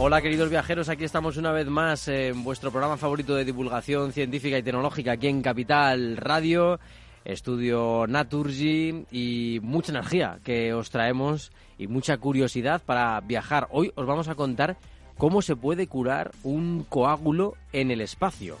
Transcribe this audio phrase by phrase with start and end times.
[0.00, 4.56] Hola queridos viajeros, aquí estamos una vez más en vuestro programa favorito de divulgación científica
[4.56, 6.78] y tecnológica aquí en Capital Radio,
[7.24, 13.66] estudio Naturgy y mucha energía que os traemos y mucha curiosidad para viajar.
[13.72, 14.76] Hoy os vamos a contar
[15.16, 18.56] cómo se puede curar un coágulo en el espacio.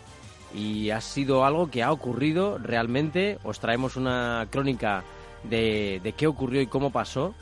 [0.52, 3.38] Y ha sido algo que ha ocurrido realmente.
[3.44, 5.04] Os traemos una crónica
[5.44, 7.32] de, de qué ocurrió y cómo pasó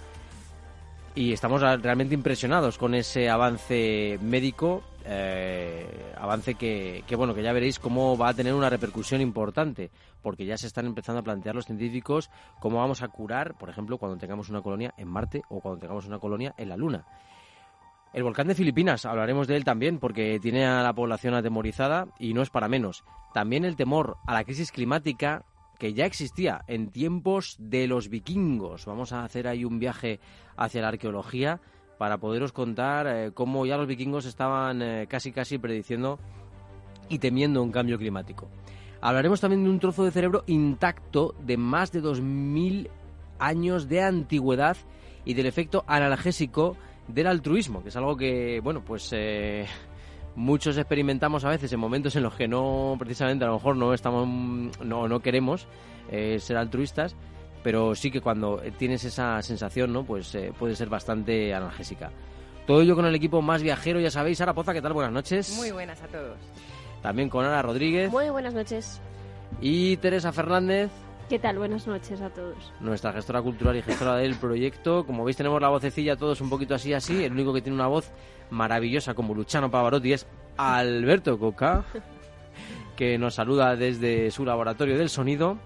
[1.16, 7.54] y estamos realmente impresionados con ese avance médico, eh, avance que, que, bueno, que ya
[7.54, 11.54] veréis cómo va a tener una repercusión importante, porque ya se están empezando a plantear
[11.54, 15.60] los científicos cómo vamos a curar, por ejemplo, cuando tengamos una colonia en Marte o
[15.60, 17.06] cuando tengamos una colonia en la Luna.
[18.12, 22.34] El volcán de Filipinas, hablaremos de él también porque tiene a la población atemorizada y
[22.34, 23.04] no es para menos.
[23.32, 25.45] También el temor a la crisis climática
[25.78, 28.86] que ya existía en tiempos de los vikingos.
[28.86, 30.20] Vamos a hacer ahí un viaje
[30.56, 31.60] hacia la arqueología
[31.98, 36.18] para poderos contar eh, cómo ya los vikingos estaban eh, casi casi prediciendo
[37.08, 38.48] y temiendo un cambio climático.
[39.00, 42.88] Hablaremos también de un trozo de cerebro intacto de más de 2.000
[43.38, 44.76] años de antigüedad
[45.24, 46.76] y del efecto analgésico
[47.08, 49.66] del altruismo, que es algo que, bueno, pues eh,
[50.36, 53.92] muchos experimentamos a veces en momentos en los que no, precisamente a lo mejor no
[53.92, 54.28] estamos,
[54.84, 55.66] no, no queremos
[56.10, 57.16] eh, ser altruistas,
[57.64, 60.04] pero sí que cuando tienes esa sensación, ¿no?
[60.04, 62.12] Pues eh, puede ser bastante analgésica.
[62.66, 64.38] Todo ello con el equipo más viajero, ya sabéis.
[64.38, 64.92] Sara Poza, ¿qué tal?
[64.92, 65.56] Buenas noches.
[65.56, 66.36] Muy buenas a todos.
[67.00, 68.10] También con Ana Rodríguez.
[68.10, 69.00] Muy buenas noches.
[69.60, 70.90] Y Teresa Fernández.
[71.28, 71.58] ¿Qué tal?
[71.58, 72.72] Buenas noches a todos.
[72.78, 75.04] Nuestra gestora cultural y gestora del proyecto.
[75.04, 77.24] Como veis, tenemos la vocecilla todos un poquito así, así.
[77.24, 78.12] El único que tiene una voz
[78.50, 80.24] maravillosa como Luciano Pavarotti es
[80.56, 81.84] Alberto Coca,
[82.96, 85.58] que nos saluda desde su laboratorio del sonido.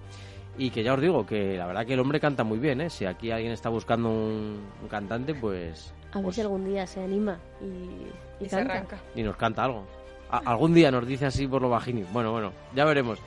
[0.56, 2.88] Y que ya os digo que la verdad que el hombre canta muy bien, ¿eh?
[2.88, 5.92] Si aquí alguien está buscando un, cantante, pues...
[6.12, 8.98] A ver pues si algún día se anima y, y, se arranca.
[9.14, 9.84] Y nos canta algo.
[10.30, 12.04] algún día nos dice así por lo bajini.
[12.12, 13.18] Bueno, bueno, ya veremos.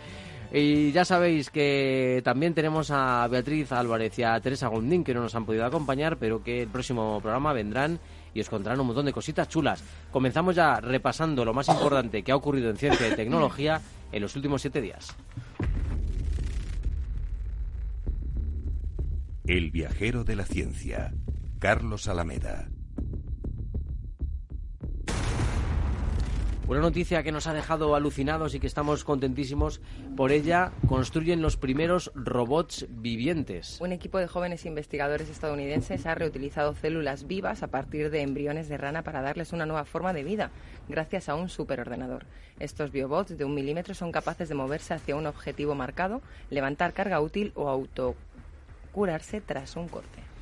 [0.56, 5.22] Y ya sabéis que también tenemos a Beatriz Álvarez y a Teresa Gondín que no
[5.22, 8.00] nos han podido acompañar, pero que el próximo programa vendrán
[8.36, 9.84] y os contarán un montón de cositas chulas.
[10.12, 13.82] Comenzamos ya repasando lo más importante que ha ocurrido en ciencia y tecnología
[14.12, 15.16] en los últimos siete días.
[19.48, 21.16] El viajero de la ciencia,
[21.58, 22.68] Carlos Alameda.
[26.74, 29.80] Una noticia que nos ha dejado alucinados y que estamos contentísimos
[30.18, 33.80] por ella, construyen los primeros robots vivientes.
[33.80, 38.80] Un equipo de jóvenes investigadores estadounidenses ha reutilizado células vivas a partir de embriones de
[38.80, 40.50] rana para darles una nueva forma de vida,
[40.90, 42.26] gracias a un superordenador.
[42.60, 47.22] Estos biobots de un milímetro son capaces de moverse hacia un objetivo marcado, levantar carga
[47.22, 50.33] útil o autocurarse tras un corte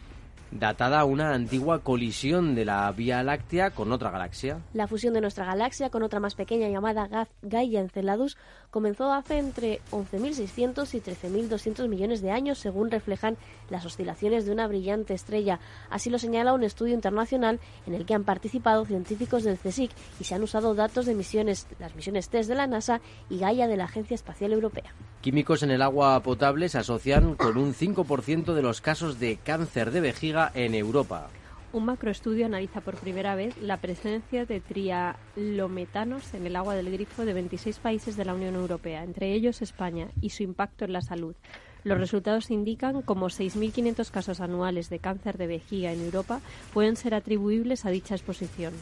[0.52, 4.60] datada una antigua colisión de la Vía Láctea con otra galaxia.
[4.74, 8.38] La fusión de nuestra galaxia con otra más pequeña llamada Gaia Enceladus
[8.70, 13.38] comenzó hace entre 11.600 y 13.200 millones de años, según reflejan
[13.70, 15.60] las oscilaciones de una brillante estrella.
[15.90, 20.24] Así lo señala un estudio internacional en el que han participado científicos del CSIC y
[20.26, 23.78] se han usado datos de misiones, las misiones TESS de la NASA y Gaia de
[23.78, 24.94] la Agencia Espacial Europea.
[25.22, 29.92] Químicos en el agua potable se asocian con un 5% de los casos de cáncer
[29.92, 31.30] de vejiga en Europa.
[31.74, 37.24] Un macroestudio analiza por primera vez la presencia de trialometanos en el agua del grifo
[37.24, 41.02] de 26 países de la Unión Europea, entre ellos España, y su impacto en la
[41.02, 41.36] salud.
[41.84, 46.42] Los resultados indican como 6.500 casos anuales de cáncer de vejiga en Europa
[46.74, 48.74] pueden ser atribuibles a dicha exposición.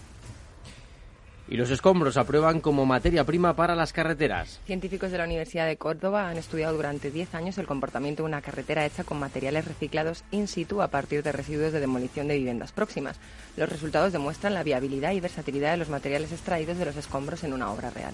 [1.51, 4.59] Y los escombros aprueban como materia prima para las carreteras.
[4.67, 8.43] Científicos de la Universidad de Córdoba han estudiado durante 10 años el comportamiento de una
[8.43, 12.71] carretera hecha con materiales reciclados in situ a partir de residuos de demolición de viviendas
[12.71, 13.17] próximas.
[13.57, 17.53] Los resultados demuestran la viabilidad y versatilidad de los materiales extraídos de los escombros en
[17.53, 18.13] una obra real.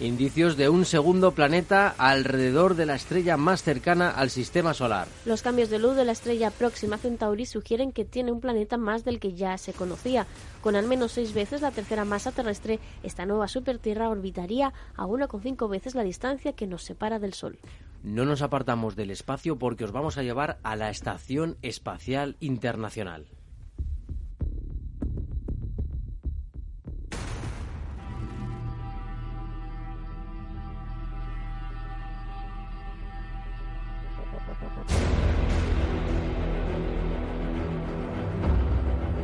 [0.00, 5.06] Indicios de un segundo planeta alrededor de la estrella más cercana al sistema solar.
[5.24, 9.04] Los cambios de luz de la estrella próxima Centauri sugieren que tiene un planeta más
[9.04, 10.26] del que ya se conocía.
[10.62, 15.70] Con al menos seis veces la tercera masa terrestre, esta nueva supertierra orbitaría a 1,5
[15.70, 17.56] veces la distancia que nos separa del Sol.
[18.02, 23.26] No nos apartamos del espacio porque os vamos a llevar a la Estación Espacial Internacional.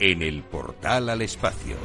[0.00, 1.76] en el portal al espacio.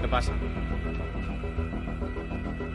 [0.00, 0.32] ¿Qué pasa?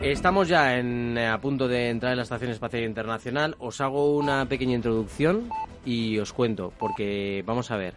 [0.00, 3.56] Estamos ya en, eh, a punto de entrar en la Estación Espacial Internacional.
[3.58, 5.50] Os hago una pequeña introducción
[5.84, 7.94] y os cuento, porque vamos a ver.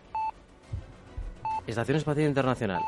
[1.68, 2.82] Estación Espacial Internacional.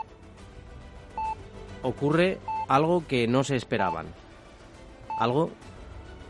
[1.84, 4.08] Ocurre algo que no se esperaban.
[5.20, 5.52] Algo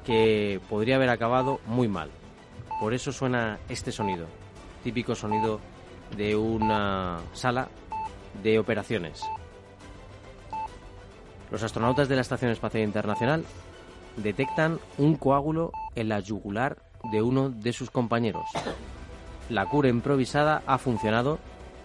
[0.05, 2.09] que podría haber acabado muy mal.
[2.79, 4.27] Por eso suena este sonido,
[4.83, 5.59] típico sonido
[6.17, 7.69] de una sala
[8.41, 9.21] de operaciones.
[11.51, 13.45] Los astronautas de la Estación Espacial Internacional
[14.17, 16.77] detectan un coágulo en la yugular
[17.11, 18.45] de uno de sus compañeros.
[19.50, 21.39] La cura improvisada ha funcionado,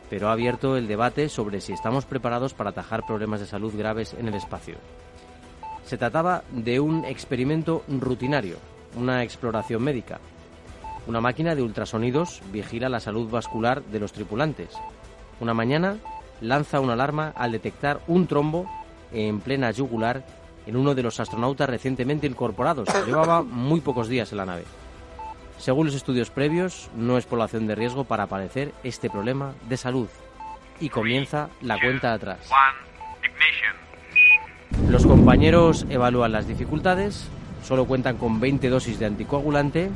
[0.09, 4.15] pero ha abierto el debate sobre si estamos preparados para atajar problemas de salud graves
[4.19, 4.77] en el espacio.
[5.89, 8.59] Se trataba de un experimento rutinario,
[8.95, 10.21] una exploración médica.
[11.07, 14.69] Una máquina de ultrasonidos vigila la salud vascular de los tripulantes.
[15.41, 15.97] Una mañana
[16.43, 18.71] lanza una alarma al detectar un trombo
[19.15, 20.27] en plena yugular
[20.67, 22.87] en uno de los astronautas recientemente incorporados.
[23.07, 24.65] Llevaba muy pocos días en la nave.
[25.57, 30.09] Según los estudios previos, no es población de riesgo para aparecer este problema de salud.
[30.81, 32.51] Y comienza la cuenta atrás.
[34.87, 37.29] Los compañeros evalúan las dificultades,
[37.63, 39.91] solo cuentan con 20 dosis de anticoagulante,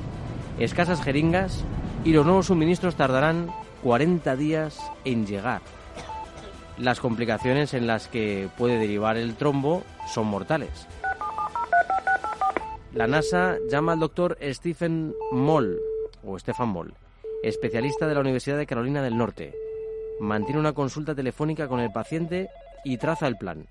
[0.58, 1.64] escasas jeringas
[2.04, 3.50] y los nuevos suministros tardarán
[3.82, 5.62] 40 días en llegar.
[6.76, 9.82] Las complicaciones en las que puede derivar el trombo
[10.12, 10.86] son mortales.
[12.92, 15.78] La NASA llama al doctor Stephen Moll,
[16.22, 16.92] o Stefan Moll,
[17.42, 19.54] especialista de la Universidad de Carolina del Norte.
[20.20, 22.50] Mantiene una consulta telefónica con el paciente
[22.84, 23.66] y traza el plan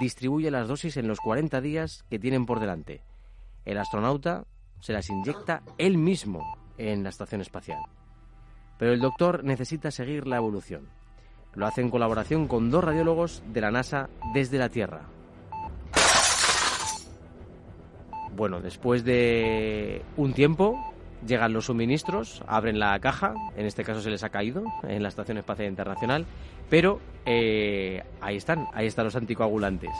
[0.00, 3.02] distribuye las dosis en los 40 días que tienen por delante.
[3.64, 4.44] El astronauta
[4.80, 7.80] se las inyecta él mismo en la estación espacial.
[8.78, 10.88] Pero el doctor necesita seguir la evolución.
[11.54, 15.02] Lo hace en colaboración con dos radiólogos de la NASA desde la Tierra.
[18.36, 20.94] Bueno, después de un tiempo,
[21.26, 25.08] llegan los suministros, abren la caja, en este caso se les ha caído en la
[25.08, 26.26] Estación Espacial Internacional,
[26.68, 29.92] pero eh, ahí están, ahí están los anticoagulantes.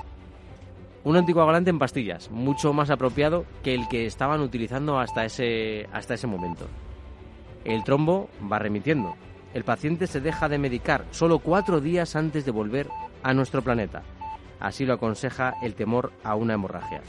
[1.05, 6.15] Un anticoagulante en pastillas, mucho más apropiado que el que estaban utilizando hasta ese, hasta
[6.15, 6.67] ese momento.
[7.65, 9.15] El trombo va remitiendo.
[9.55, 12.89] El paciente se deja de medicar solo cuatro días antes de volver
[13.23, 14.03] a nuestro planeta.
[14.59, 17.03] Así lo aconseja el temor a una hemorragia.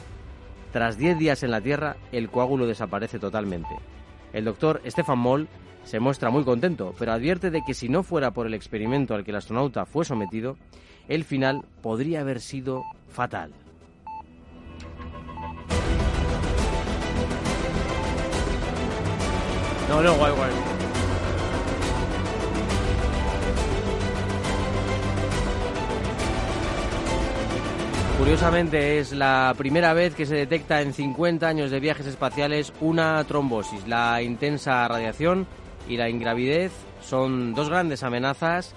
[0.71, 3.75] Tras diez días en la Tierra, el coágulo desaparece totalmente.
[4.33, 5.47] El doctor Stefan Moll
[5.83, 9.23] se muestra muy contento, pero advierte de que si no fuera por el experimento al
[9.23, 10.57] que el astronauta fue sometido,
[11.07, 13.51] el final podría haber sido fatal.
[19.89, 20.76] No, no, guay, guay.
[28.17, 33.23] Curiosamente es la primera vez que se detecta en 50 años de viajes espaciales una
[33.25, 33.87] trombosis.
[33.87, 35.45] La intensa radiación
[35.87, 38.73] y la ingravidez son dos grandes amenazas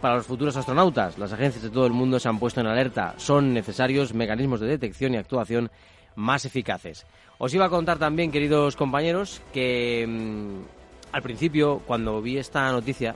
[0.00, 1.18] para los futuros astronautas.
[1.18, 3.14] Las agencias de todo el mundo se han puesto en alerta.
[3.16, 5.70] Son necesarios mecanismos de detección y actuación
[6.16, 7.06] más eficaces.
[7.38, 13.14] Os iba a contar también, queridos compañeros, que mm, al principio, cuando vi esta noticia,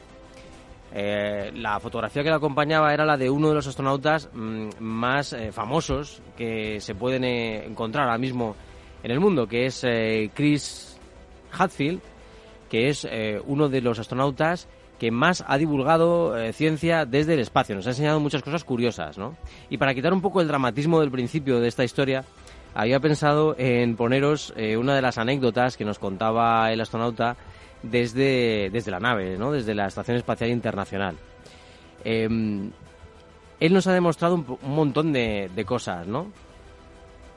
[0.95, 5.33] eh, la fotografía que la acompañaba era la de uno de los astronautas mm, más
[5.33, 8.55] eh, famosos que se pueden eh, encontrar ahora mismo
[9.03, 9.85] en el mundo, que es
[10.33, 10.97] Chris
[11.51, 12.01] Hadfield,
[12.71, 13.05] que es
[13.47, 14.69] uno de los astronautas
[15.01, 17.75] que más ha divulgado ciencia desde el espacio.
[17.75, 19.37] Nos ha enseñado muchas cosas curiosas, ¿no?
[19.71, 22.25] Y para quitar un poco el dramatismo del principio de esta historia,
[22.75, 27.37] había pensado en poneros una de las anécdotas que nos contaba el astronauta
[27.83, 29.53] desde, desde la nave, ¿no?
[29.53, 31.17] Desde la Estación Espacial Internacional.
[32.05, 32.71] Em,
[33.61, 36.33] él nos ha demostrado un, un montón de, cosas, ¿no?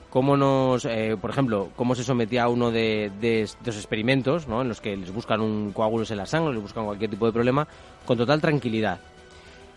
[0.09, 4.61] cómo nos, eh, por ejemplo, cómo se sometía a uno de, de estos experimentos, ¿no?
[4.61, 7.33] En los que les buscan un coágulos en la sangre, les buscan cualquier tipo de
[7.33, 7.67] problema,
[8.05, 9.01] con total tranquilidad.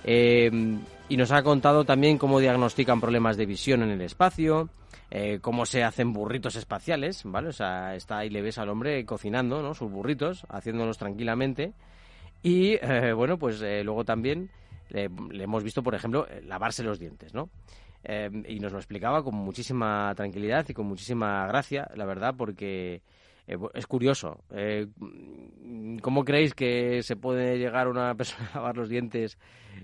[0.05, 4.69] Eh, y nos ha contado también cómo diagnostican problemas de visión en el espacio,
[5.11, 7.49] eh, cómo se hacen burritos espaciales, ¿vale?
[7.49, 9.75] O sea, está ahí le ves al hombre cocinando, ¿no?
[9.75, 11.73] Sus burritos, haciéndolos tranquilamente.
[12.43, 14.51] Y, eh, bueno, pues eh, luego también
[14.91, 17.51] le, le hemos visto, por ejemplo, eh, lavarse los dientes, ¿no?
[18.05, 23.03] Eh, y nos lo explicaba con muchísima tranquilidad y con muchísima gracia, la verdad, porque
[23.49, 24.45] eh, es curioso.
[24.51, 24.89] Eh,
[26.03, 29.39] ¿Cómo creéis que se puede llegar una persona a lavar los dientes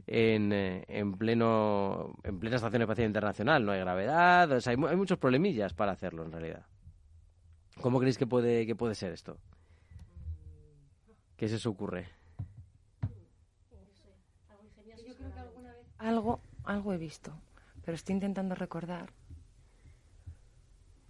[0.06, 3.64] en, eh, en pleno en plena estación espacial internacional?
[3.64, 6.66] No hay gravedad, o sea, hay, hay muchos problemillas para hacerlo en realidad.
[7.80, 9.38] ¿Cómo creéis que puede que puede ser esto?
[11.36, 12.06] ¿Qué se os ocurre?
[15.98, 17.32] Algo, algo he visto,
[17.82, 19.10] pero estoy intentando recordar.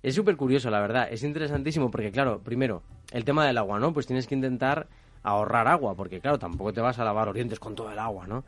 [0.05, 1.09] Es súper curioso, la verdad.
[1.11, 3.95] Es interesantísimo porque, claro, primero, el tema del agua, ¿no?
[3.95, 4.87] Pues tienes que intentar
[5.23, 8.27] ahorrar agua, porque, claro, tampoco te vas a lavar los dientes con todo el agua,
[8.27, 8.45] ¿no?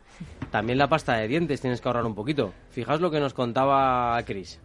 [0.51, 2.53] También la pasta de dientes tienes que ahorrar un poquito.
[2.73, 4.59] Fijaos lo que nos contaba Chris.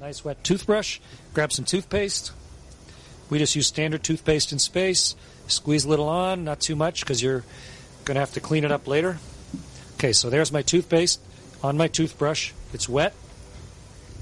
[0.00, 1.00] Nice wet toothbrush.
[1.34, 2.30] Grab some toothpaste.
[3.30, 5.16] We just use standard toothpaste in space.
[5.48, 7.42] Squeeze a little on, not too much because you're
[8.04, 9.18] going to have to clean it up later.
[9.94, 11.20] Okay, so there's my toothpaste
[11.64, 12.52] on my toothbrush.
[12.72, 13.12] It's wet.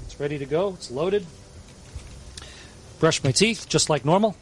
[0.05, 0.73] It's ready to go.
[0.73, 1.25] It's loaded.
[2.99, 4.35] Brush my teeth just like normal.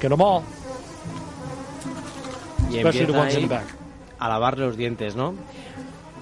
[0.00, 0.44] Get them all,
[2.70, 3.66] Y especially the ones in the back.
[4.20, 5.34] a lavar los dientes, ¿no?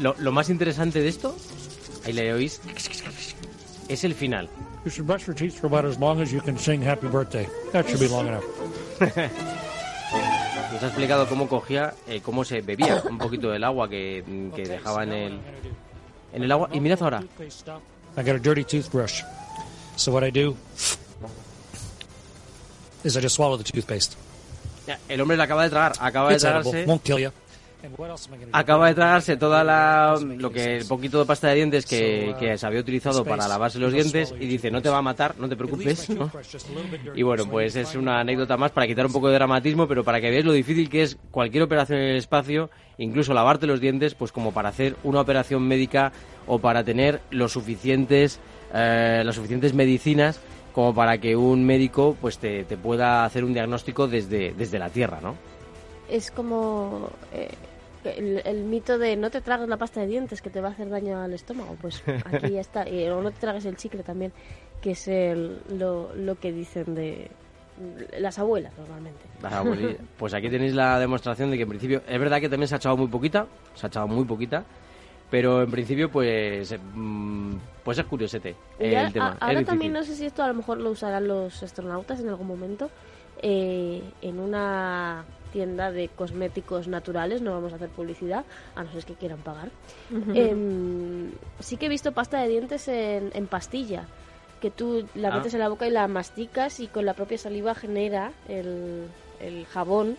[0.00, 1.36] Lo, lo más interesante de esto,
[2.06, 2.60] ahí le oís,
[3.88, 4.48] es el final.
[4.86, 7.46] You should brush your teeth for about as long as you can sing Happy Birthday.
[7.72, 8.44] That should be long enough.
[10.76, 14.22] Nos ha explicado cómo cogía, eh, cómo se bebía un poquito del agua que,
[14.54, 15.40] que dejaba en el,
[16.34, 16.68] en el agua.
[16.70, 17.24] Y mirad ahora,
[18.14, 19.22] I got a dirty toothbrush.
[19.96, 20.54] So what I do
[23.04, 24.18] is I just swallow the toothpaste.
[25.08, 26.70] el hombre le acaba de tragar, acaba de It's edible.
[26.70, 26.86] tragarse...
[26.86, 27.32] Won't kill you.
[28.52, 32.56] Acaba de tragarse toda la lo que el poquito de pasta de dientes que, que
[32.56, 35.48] se había utilizado para lavarse los dientes y dice no te va a matar, no
[35.48, 36.30] te preocupes, ¿no?
[37.14, 40.20] Y bueno, pues es una anécdota más para quitar un poco de dramatismo, pero para
[40.20, 44.14] que veáis lo difícil que es cualquier operación en el espacio, incluso lavarte los dientes,
[44.14, 46.12] pues como para hacer una operación médica
[46.46, 48.40] o para tener los suficientes,
[48.74, 50.40] eh, las suficientes medicinas
[50.72, 54.90] como para que un médico pues te, te pueda hacer un diagnóstico desde, desde la
[54.90, 55.34] Tierra, ¿no?
[56.08, 57.48] Es como eh,
[58.04, 60.72] el, el mito de no te tragues la pasta de dientes que te va a
[60.72, 61.76] hacer daño al estómago.
[61.80, 62.88] Pues aquí ya está.
[62.88, 64.32] Y, o no te tragues el chicle también,
[64.80, 67.28] que es el- lo, lo que dicen de
[68.18, 69.20] las abuelas normalmente.
[69.42, 69.96] Las abuelillas.
[70.18, 72.78] Pues aquí tenéis la demostración de que en principio, es verdad que también se ha
[72.78, 74.64] echado muy poquita, se ha echado muy poquita,
[75.30, 77.52] pero en principio pues mm,
[77.84, 79.36] pues es curiosete ya- el tema.
[79.40, 82.28] a- ahora también no sé si esto a lo mejor lo usarán los astronautas en
[82.28, 82.88] algún momento
[83.42, 85.24] eh, en una
[85.56, 88.44] tienda de cosméticos naturales, no vamos a hacer publicidad,
[88.74, 89.70] a no ser que quieran pagar.
[90.34, 94.04] Em, sí que he visto pasta de dientes en, en pastilla,
[94.60, 95.36] que tú la Ah.
[95.38, 99.06] metes en la boca y la masticas y con la propia saliva genera el,
[99.40, 100.18] el jabón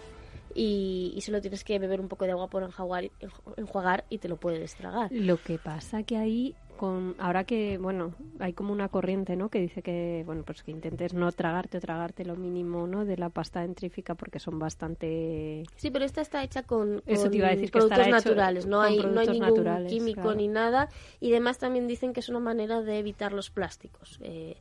[0.55, 3.11] y, y solo tienes que beber un poco de agua por enjuagar, y-
[3.57, 5.11] enjuagar y te lo puedes tragar.
[5.11, 9.49] Lo que pasa que ahí, con, ahora que, bueno, hay como una corriente, ¿no?
[9.49, 13.05] Que dice que, bueno, pues que intentes no tragarte o tragarte lo mínimo, ¿no?
[13.05, 15.63] De la pasta dentrífica porque son bastante...
[15.75, 18.81] Sí, pero esta está hecha con, Eso con te iba a decir, productos naturales, no
[18.81, 20.37] hay, no hay ningún químico claro.
[20.37, 20.89] ni nada.
[21.19, 24.19] Y además también dicen que es una manera de evitar los plásticos.
[24.21, 24.57] eh,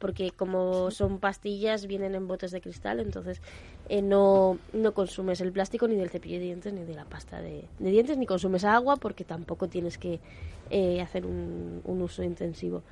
[0.00, 3.40] porque como son pastillas, vienen en botes de cristal, entonces
[3.88, 7.40] eh, no, no consumes el plástico ni del cepillo de dientes ni de la pasta
[7.40, 10.18] de, de dientes, ni consumes agua porque tampoco tienes que
[10.70, 12.82] eh, hacer un, un uso intensivo.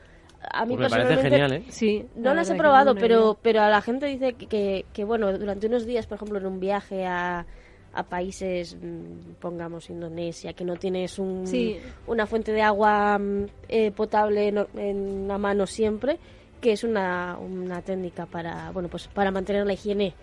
[0.53, 1.73] A mí Pues me parece personalmente genial, ¿eh?
[1.73, 2.07] Sí.
[2.15, 3.39] no la las he probado, pero, idea.
[3.43, 6.47] pero a la gente dice que, que, que, bueno, durante unos días, por ejemplo, en
[6.47, 7.45] un viaje a,
[7.93, 11.79] a países, mm, pongamos Indonesia, que no tienes un, Sí.
[12.07, 16.19] una fuente de agua mm, eh, potable en la mano siempre,
[16.61, 20.15] que es una, una técnica para, bueno, pues para mantener la higiene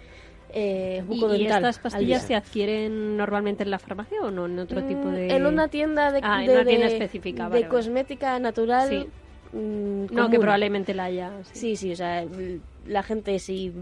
[0.53, 4.59] eh, ¿Y, y bucodental estas pastillas se adquieren normalmente en la farmacia o no en
[4.59, 5.35] otro tipo Mm, de...?
[5.35, 7.69] En una tienda de, Ah, en de- una tienda de- específica, de vale, vale.
[7.69, 9.07] cosmética natural Sí.
[9.57, 11.31] mm, No, que probablemente la haya.
[11.43, 11.59] sí.
[11.59, 12.25] Sí, sí, o sea,
[12.87, 13.73] la gente si,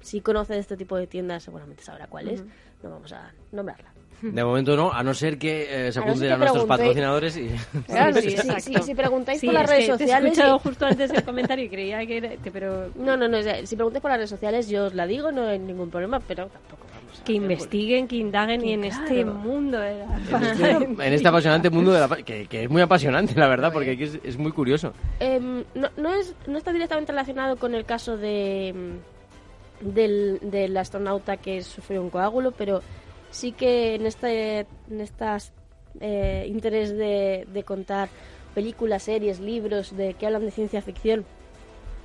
[0.00, 2.44] si conoce de este tipo de tiendas seguramente sabrá cuál es.
[2.82, 3.90] No vamos a nombrarla.
[4.20, 7.36] De momento no, a no ser que eh, se A no apunten a nuestros patrocinadores
[7.36, 7.50] y...
[7.86, 10.32] Claro, sí, sí, sí, si preguntáis Sí, por las es redes que Te he sociales...
[10.32, 12.28] escuchado y- justo antes el comentario y creía que era.
[12.36, 12.90] que- pero.
[12.96, 15.58] No, no, no, si preguntáis por las redes sociales yo os la digo, no hay
[15.58, 17.24] ningún problema, pero tampoco vamos a...
[17.24, 19.34] Que investiguen, que indaguen y en este Claro.
[19.34, 22.08] mundo de la en este apasionante mundo de la...
[22.08, 24.92] Que, que es muy apasionante, la verdad, porque aquí es, es muy curioso.
[25.20, 30.76] Em, no, no, es, no está directamente relacionado con el caso de mm, del, del
[30.76, 32.82] astronauta que sufrió un coágulo, pero
[33.30, 35.52] sí que en este en estas
[36.00, 38.08] eh, interés de, de contar
[38.54, 41.24] películas, series, libros de que hablan de ciencia ficción,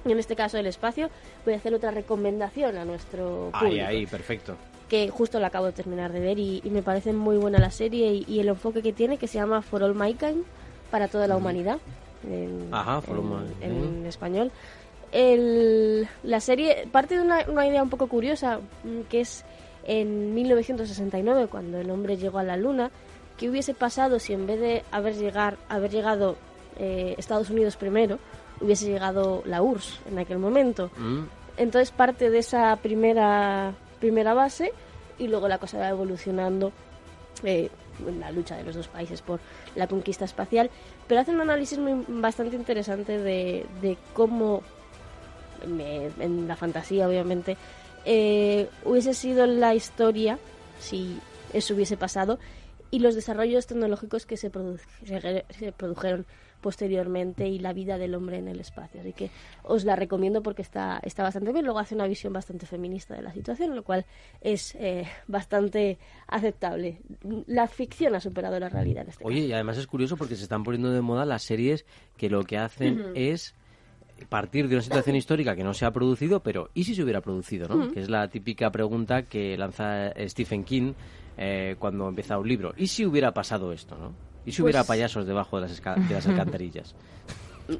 [0.06, 1.10] y en este caso del espacio,
[1.46, 4.56] voy a hacer otra recomendación a nuestro Ahí, público ahí, perfecto.
[4.89, 7.72] que justo la acabo de terminar de ver y, y me parece muy buena la
[7.72, 10.44] serie y, y el enfoque que tiene que se llama For All Mankind
[10.92, 11.77] para toda la humanidad
[12.30, 14.51] en, Ajá, For All en español.
[15.12, 19.46] El- la serie parte de una, una idea un poco curiosa mm, que es
[19.85, 22.91] en 1969 cuando el hombre llegó a la luna
[23.37, 26.35] qué hubiese pasado si en vez de haber llegar haber llegado
[26.79, 28.19] eh, Estados Unidos primero
[28.61, 31.23] hubiese llegado la URSS en aquel momento Mm.
[31.57, 34.71] entonces parte de esa primera, primera base
[35.19, 36.71] y luego la cosa va evolucionando
[37.43, 37.69] eh,
[38.07, 39.39] en la lucha de los dos países por
[39.75, 40.71] la conquista espacial.
[41.07, 44.63] Pero hace un análisis muy, bastante interesante de, de cómo,
[45.67, 47.55] me- en la fantasía obviamente,
[48.05, 50.38] eh, hubiese sido la historia
[50.79, 51.17] si
[51.53, 52.39] eso hubiese pasado
[52.91, 56.25] y los desarrollos tecnológicos que se, produ- se- se produjeron
[56.62, 59.01] posteriormente y la vida del hombre en el espacio.
[59.01, 59.29] Así que
[59.63, 61.65] os la recomiendo porque está, está bastante bien.
[61.65, 64.05] Luego hace una visión bastante feminista de la situación, lo cual
[64.39, 67.00] es eh, bastante aceptable.
[67.48, 70.43] La ficción ha superado la realidad en este Oye, y además es curioso porque se
[70.43, 73.55] están poniendo de moda las series que lo que hacen es
[74.30, 77.22] partir de una situación histórica que no se ha producido, pero ¿y si se hubiera
[77.22, 77.68] producido?
[77.68, 77.92] ¿no?
[77.92, 80.94] Que es la típica pregunta que lanza Stephen King
[81.38, 82.74] eh, cuando empieza un libro.
[82.77, 83.98] ¿Y si hubiera pasado esto?
[83.98, 84.13] ¿no?
[84.46, 86.96] ¿Y si hubiera Pues- payasos debajo de las, de las alcantarillas?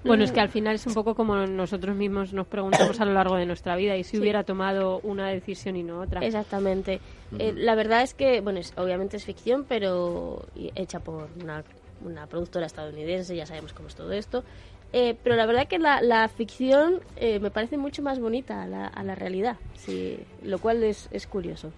[0.06, 3.12] Bueno, es que al final es un poco como nosotros mismos nos preguntamos a lo
[3.12, 4.17] largo de nuestra vida y si Sí.
[4.19, 6.21] hubiera tomado una decisión y no otra.
[6.21, 7.01] Exactamente.
[7.38, 11.65] Eh, la verdad es que, bueno, es- obviamente es ficción, pero hecha por una,
[12.01, 14.45] una productora estadounidense, ya sabemos cómo es todo esto.
[14.95, 18.67] Eh, pero la verdad que la, la ficción eh, me parece mucho más bonita a
[18.67, 21.71] la, a la realidad, sí, lo cual es, es curioso.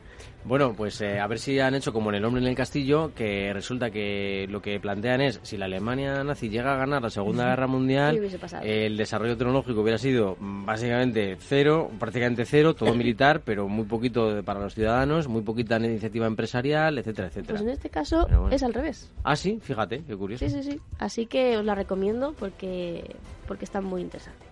[0.45, 3.13] Bueno, pues eh, a ver si han hecho como en El hombre en el castillo,
[3.15, 7.10] que resulta que lo que plantean es, si la Alemania nazi llega a ganar la
[7.10, 13.41] Segunda Guerra ¿Qué Mundial, el desarrollo tecnológico hubiera sido básicamente cero, prácticamente cero, todo militar,
[13.43, 17.54] pero muy poquito para los ciudadanos, muy poquita iniciativa empresarial, etcétera, etcétera.
[17.54, 18.51] Pues en este caso bueno.
[18.51, 19.12] es al revés.
[19.23, 20.47] Ah, sí, fíjate, qué curioso.
[20.47, 20.80] Sí, sí, sí.
[20.99, 23.15] Así que os la recomiendo porque,
[23.47, 24.45] porque está muy interesante.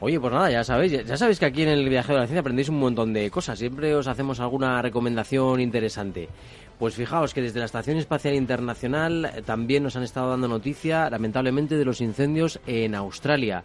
[0.00, 2.40] Oye, pues nada, ya sabéis, ya, sabéis que aquí en el Viajero de la Ciencia
[2.40, 3.58] aprendéis un montón de cosas.
[3.58, 6.28] Siempre os hacemos alguna recomendación interesante.
[6.78, 11.10] Pues fijaos que desde la Estación Espacial Internacional eh, también nos han estado dando noticia,
[11.10, 13.64] lamentablemente, de los incendios en Australia.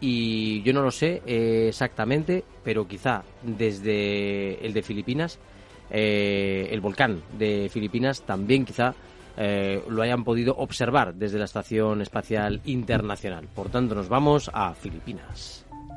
[0.00, 5.38] Y yo no lo sé eh, exactamente, pero quizá desde el de Filipinas,
[5.90, 8.94] eh, el volcán de Filipinas también quizá
[9.36, 13.46] eh, lo hayan podido observar desde la Estación Espacial Internacional.
[13.54, 15.65] Por tanto, nos vamos a Filipinas.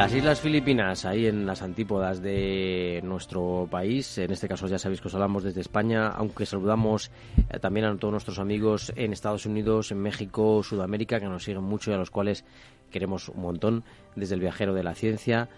[0.00, 5.02] Las Islas Filipinas, ahí en las antípodas de nuestro país, en este caso ya sabéis
[5.02, 7.10] que os hablamos desde España, aunque saludamos
[7.50, 11.64] eh, también a todos nuestros amigos en Estados Unidos, en México, Sudamérica, que nos siguen
[11.64, 12.46] mucho y a los cuales
[12.90, 13.84] queremos un montón
[14.16, 15.50] desde el viajero de la ciencia.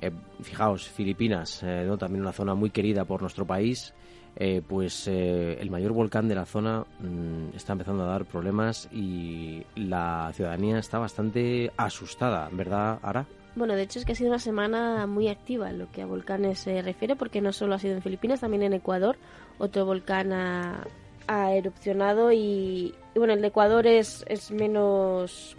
[0.00, 3.92] Eh, fijaos, Filipinas, eh, también una zona muy querida por nuestro país,
[4.36, 9.62] eh, pues el mayor volcán de la zona mm, está empezando a dar problemas y
[9.76, 13.26] la ciudadanía está bastante asustada, ¿verdad, Ara?
[13.54, 16.06] Bueno, de hecho es que ha sido una semana muy activa en lo que a
[16.06, 19.16] volcanes se refiere, porque no solo ha sido en Filipinas, también en Ecuador.
[19.58, 20.86] Otro volcán ha,
[21.28, 25.56] erupcionado y, bueno, el de Ecuador es, es menos,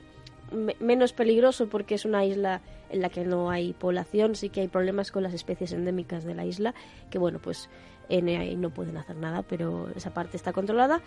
[0.52, 4.62] me- menos peligroso porque es una isla en la que no hay población, sí que
[4.62, 6.74] hay problemas con las especies endémicas de la isla,
[7.10, 7.70] que bueno, pues
[8.10, 11.02] en ahí no pueden hacer nada, pero esa parte está controlada.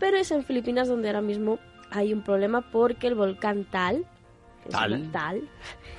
[0.00, 1.58] Pero es en Filipinas donde ahora mismo
[1.90, 4.04] hay un problema porque el volcán Tal,
[4.64, 4.90] que se Tal.
[4.90, 5.48] llama Tal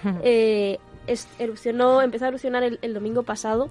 [0.23, 3.69] eh, es- erupcionó, empezó a erupcionar el, el domingo pasado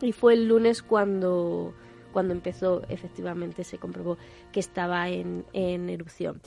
[0.00, 1.72] y fue el lunes cuando,
[2.12, 4.18] cuando empezó, efectivamente se comprobó
[4.52, 6.40] que estaba en, en erupción.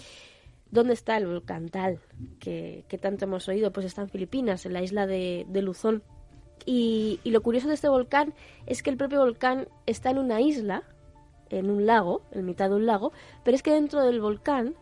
[0.72, 2.00] ¿Dónde está el volcán Tal?
[2.40, 6.04] Que, que tanto hemos oído, pues está en Filipinas, en la isla de, de Luzón.
[6.66, 8.36] Y, y lo curioso de este volcán
[8.68, 10.84] es que el propio volcán está en una isla,
[11.50, 13.12] en un lago, en mitad de un lago,
[13.44, 14.76] pero es que dentro del volcán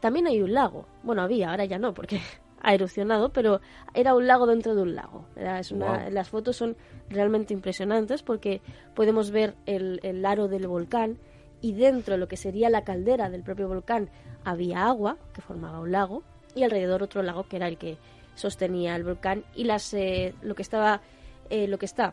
[0.00, 0.86] también hay un lago.
[1.02, 2.20] Bueno, había, ahora ya no, porque
[2.62, 3.60] ha erupcionado, pero
[3.94, 5.26] era un lago dentro de un lago.
[5.36, 6.10] Era- es una-.
[6.10, 6.76] Las fotos son
[7.08, 8.60] realmente impresionantes porque
[8.94, 11.18] podemos ver el, el aro del volcán
[11.60, 14.10] y dentro de lo que sería la caldera del propio volcán
[14.44, 16.22] había agua que formaba un lago
[16.54, 17.96] y alrededor otro lago que era el que
[18.34, 21.00] sostenía el volcán y las eh, lo que estaba
[21.48, 22.12] eh, lo que está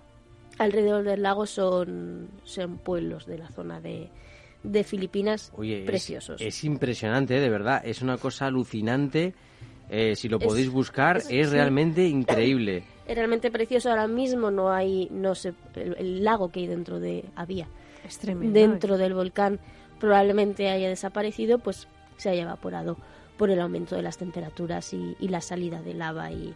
[0.59, 4.09] alrededor del lago son, son pueblos de la zona de,
[4.63, 6.41] de Filipinas Oye, preciosos.
[6.41, 7.41] Es, impresionante, ¿eh?
[7.41, 7.81] de verdad.
[7.85, 9.33] Es una cosa alucinante.
[9.89, 11.53] Eh, si lo Es- podéis buscar, es- es, sí.
[11.53, 12.83] realmente increíble.
[13.05, 17.01] Es realmente precioso ahora mismo no hay no sé el, el lago que hay dentro
[17.01, 17.67] de había
[18.07, 18.57] Es tremendo.
[18.57, 19.59] dentro del volcán
[19.99, 22.95] probablemente haya desaparecido pues se haya evaporado
[23.37, 26.53] por el aumento de las temperaturas y, y la salida de lava y,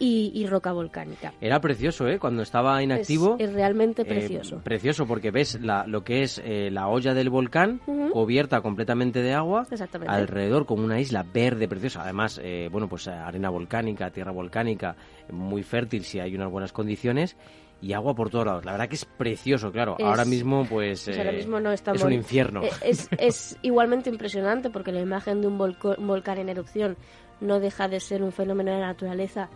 [0.00, 2.18] y, y roca volcánica Era precioso, ¿eh?
[2.18, 3.36] Cuando estaba inactivo.
[3.38, 7.14] es, es realmente eh, precioso precioso porque ves la, lo que es eh, la olla
[7.14, 7.80] del volcán
[8.12, 9.66] cubierta completamente de agua.
[9.70, 10.12] Exactamente.
[10.12, 12.02] Alrededor como una isla verde preciosa.
[12.02, 14.96] Además, eh, bueno, pues eh, arena volcánica, tierra volcánica,
[15.30, 17.36] muy fértil si hay unas buenas condiciones.
[17.82, 18.64] Y agua por todos lados.
[18.64, 19.96] La verdad que es precioso, claro.
[19.98, 21.04] Es- ahora mismo, pues.
[21.04, 22.60] Pues ahora eh, mismo no estamos es un infierno.
[22.84, 26.96] Es, es igualmente impresionante porque la imagen de un volcán en erupción
[27.40, 29.48] no deja de ser un fenómeno de la naturaleza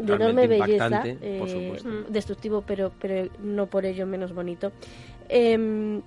[0.00, 2.10] de enorme belleza, eh, supuesto.
[2.10, 4.72] destructivo, pero, pero no por ello menos bonito.
[5.28, 6.02] Em,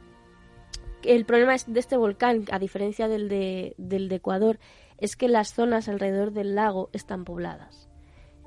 [1.03, 4.59] el problema es de este volcán, a diferencia del de, del de Ecuador,
[4.97, 7.89] es que las zonas alrededor del lago están pobladas.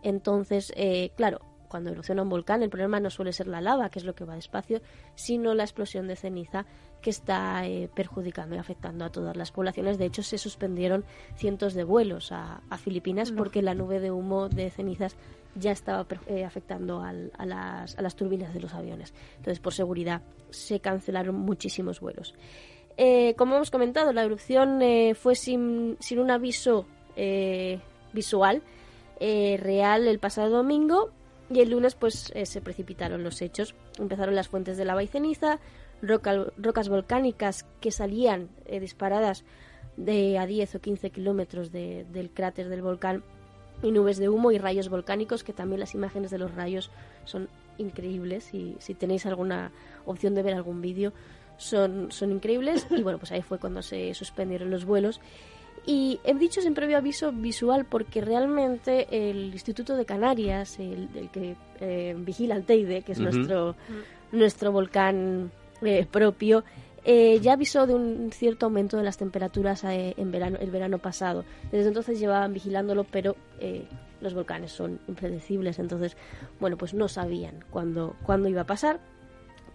[0.03, 3.99] Entonces, eh, claro, cuando erupciona un volcán, el problema no suele ser la lava, que
[3.99, 4.81] es lo que va despacio,
[5.15, 6.67] sino la explosión de ceniza
[7.03, 9.99] que está eh, perjudicando y afectando a todas las poblaciones.
[9.99, 11.05] De hecho, se suspendieron
[11.37, 15.17] cientos de vuelos a, a Filipinas porque la nube de humo de cenizas
[15.55, 19.15] ya estaba eh, afectando al- a, las, a las turbinas de los aviones.
[19.37, 22.35] Entonces, por seguridad, se cancelaron muchísimos vuelos.
[22.99, 27.79] Eh, como hemos comentado, la erupción eh, fue sin, sin un aviso eh,
[28.13, 28.63] visual
[29.19, 31.11] real el pasado domingo
[31.51, 33.75] y el lunes pues eh, se precipitaron los hechos.
[33.99, 35.59] Empezaron las fuentes de lava y ceniza,
[36.03, 39.45] roca- rocas volcánicas que salían eh, disparadas
[39.97, 43.23] de a 10 o 15 kilómetros de- del cráter del volcán
[43.83, 46.91] y nubes de humo y rayos volcánicos, que también las imágenes de los rayos
[47.25, 48.53] son increíbles.
[48.55, 49.71] Y si tenéis alguna
[50.07, 51.13] opción de ver algún vídeo
[51.59, 52.87] son, son increíbles.
[52.91, 55.21] Y bueno pues ahí fue cuando se suspendieron los vuelos
[55.87, 61.31] y he dicho sin previo aviso visual porque realmente el Instituto de Canarias, el, el
[61.31, 63.77] que eh, vigila el Teide, que es nuestro,
[64.33, 66.65] nuestro volcán eh, propio,
[67.09, 70.99] eh, ya avisó de un cierto aumento de las temperaturas eh, en verano, el verano
[70.99, 71.45] pasado.
[71.71, 73.87] Desde entonces llevaban vigilándolo, pero eh,
[74.21, 76.17] los volcanes son impredecibles, entonces,
[76.59, 78.99] bueno, pues no sabían cuándo, cuándo iba a pasar.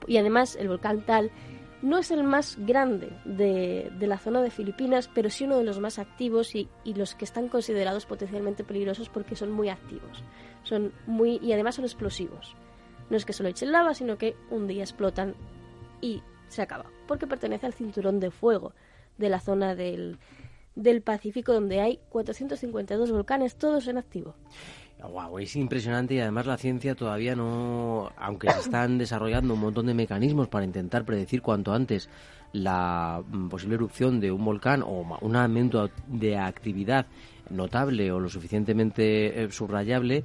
[0.08, 1.32] Y además el volcán Tal
[1.82, 5.64] no es el más grande de, de la zona de Filipinas, pero sí uno de
[5.64, 10.24] los más activos y, y los que están considerados potencialmente peligrosos porque son muy activos.
[10.64, 12.56] Son muy y además son explosivos.
[13.10, 15.36] No es que solo echen lava, sino que un día explotan
[16.02, 18.74] y se acaba, porque pertenece al cinturón de fuego
[19.18, 20.18] de la zona del,
[20.76, 24.36] del Pacífico donde hay 452 volcanes, todos en activo.
[25.10, 29.88] Wow, es impresionante y además la ciencia todavía no, aunque se están desarrollando un montón
[29.88, 32.08] de mecanismos para intentar predecir cuanto antes
[32.54, 37.08] la mm, posible erupción de un volcán o un aumento de actividad
[37.50, 40.24] notable o lo suficientemente eh, subrayable,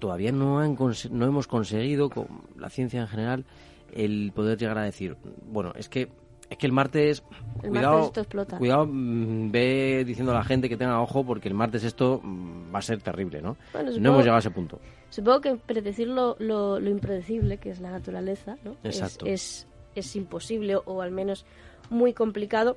[0.00, 0.76] todavía no, han
[1.10, 2.26] no hemos conseguido, con
[2.58, 3.44] la ciencia en general,
[3.92, 6.08] el poder llegar a decir, bueno, es que
[6.50, 7.22] es que el martes,
[7.62, 8.58] El cuidado, martes esto explota.
[8.58, 12.74] cuidado, mm, ve diciendo a la gente que tenga ojo porque el martes esto mm,
[12.74, 13.56] va a ser terrible, ¿no?
[13.72, 14.78] Bueno, no hemos llegado a ese punto.
[15.10, 18.72] Supongo que predecir lo, lo, lo impredecible, que es la naturaleza, ¿no?
[18.82, 19.26] Es- Exacto.
[19.26, 21.46] Es, es, imposible o al menos
[21.90, 22.76] muy complicado.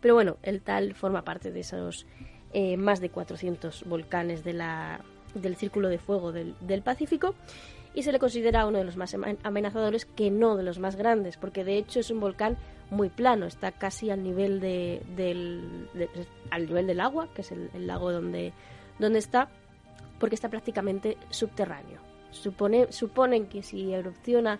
[0.00, 2.06] Pero bueno, el tal forma parte de esos
[2.52, 5.00] eh, más de 400 volcanes de la,
[5.34, 7.34] del Círculo de Fuego del, del Pacífico
[7.94, 11.36] y se le considera uno de los más amenazadores que no de los más grandes,
[11.36, 12.56] porque de hecho es un volcán
[12.90, 16.08] muy plano, está casi al nivel de, del, de-
[16.50, 18.52] al nivel del agua, que es el, el lago donde,
[18.98, 19.48] donde está,
[20.18, 22.00] porque está prácticamente subterráneo.
[22.30, 24.58] Supone, suponen que si erupciona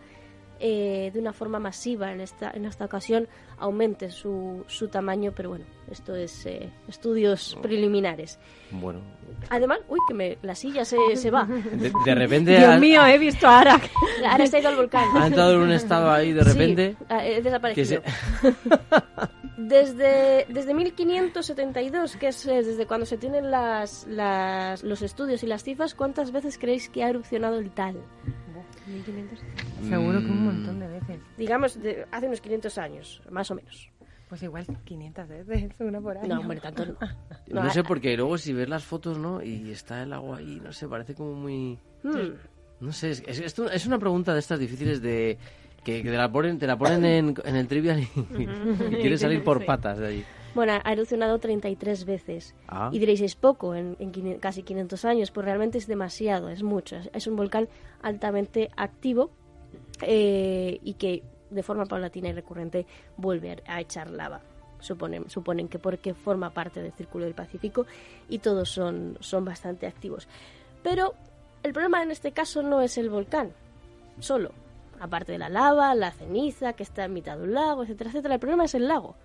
[0.61, 5.51] eh, de una forma masiva en esta, en esta ocasión aumente su, su tamaño, pero
[5.51, 8.39] bueno, esto es eh, estudios preliminares.
[8.71, 9.01] Bueno,
[9.51, 11.45] Además, uy, que me, la silla se, se va.
[11.45, 13.81] de, de repente Dios mío, he visto a Ara.
[14.31, 15.05] Ahora se ha ido al volcán.
[15.17, 18.03] ha entrado en un estado ahí de repente Sí, ha- he que desaparecido.
[18.41, 18.55] se...
[19.57, 25.47] Desde, desde 1572, que es eh, desde cuando se tienen las, las, los estudios y
[25.47, 27.97] las cifras, ¿cuántas veces creéis que ha erupcionado el tal?
[28.87, 29.39] 1500.
[29.89, 30.45] Seguro que un Mm.
[30.45, 31.19] montón de veces.
[31.37, 33.91] Digamos, de- hace unos 500 años, más o menos.
[34.29, 36.35] Pues igual 500 veces, una por año.
[36.35, 36.93] No, hombre, tanto no.
[37.49, 39.43] No, No, sé porque luego si ves las fotos, ¿no?
[39.43, 41.79] Y está el agua ahí, no sé, parece como muy...
[42.03, 42.33] Hmm.
[42.81, 45.39] No sé, es, es, es una pregunta de estas difíciles de...
[45.85, 48.09] Que, que te la ponen, te la ponen en, en el trivial y,
[48.41, 49.65] y quieres salir por Sí.
[49.67, 50.25] patas de ahí.
[50.55, 52.55] Bueno, ha erupcionado 33 veces.
[52.69, 52.89] Ah.
[52.93, 53.97] Y diréis, es poco en,
[54.41, 55.31] casi 500 años.
[55.31, 56.97] Pues realmente es demasiado, es mucho.
[56.97, 57.69] Es, es un volcán
[58.03, 59.31] altamente activo
[60.03, 62.87] eh, y que de forma paulatina y recurrente
[63.17, 64.41] vuelve a, a echar lava.
[64.79, 67.87] Suponen, suponen que porque forma parte del Círculo del Pacífico
[68.29, 70.29] y todos son, son bastante activos.
[70.83, 71.15] Pero
[71.63, 73.53] el problema en este caso no es el volcán
[74.21, 74.53] solo.
[75.01, 78.35] Aparte de la lava, la ceniza que está en mitad de un lago, etcétera, etcétera.
[78.35, 79.17] El problema es el lago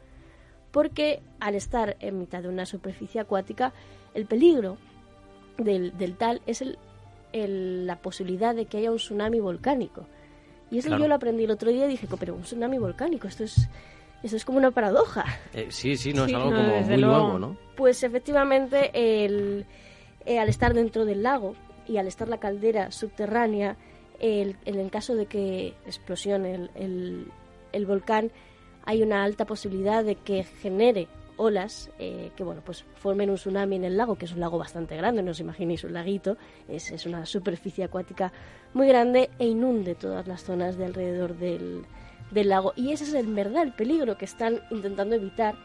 [0.71, 3.73] porque al estar en mitad de una superficie acuática,
[4.13, 4.77] el peligro
[5.57, 6.77] del, del tal es el,
[7.33, 10.05] el- la posibilidad de que haya un tsunami volcánico.
[10.71, 11.03] Y eso Claro.
[11.03, 13.67] yo lo aprendí el otro día y dije, "Co, pero un tsunami volcánico, esto es,
[14.21, 15.25] esto es como una paradoja.
[15.53, 17.17] Eh, sí, sí, no, Sí, es algo no, como muy luego.
[17.23, 17.57] nuevo, ¿no?
[17.75, 18.91] Pues efectivamente,
[19.25, 19.65] el,
[20.25, 21.55] eh, al estar dentro del lago
[21.87, 23.77] y al estar la caldera subterránea,
[24.19, 27.27] el- en el caso de que explosione el, el-
[27.71, 28.31] el volcán,
[28.89, 33.75] hay una alta posibilidad de que genere olas eh, que bueno pues formen un tsunami
[33.77, 36.35] en el lago que es un lago bastante grande no os imaginéis un laguito
[36.67, 38.33] es, es una superficie acuática
[38.73, 41.83] muy grande e inunde todas las zonas de alrededor del,
[42.31, 42.73] del lago.
[42.75, 45.55] Y ese es en verdad el peligro que están intentando evitar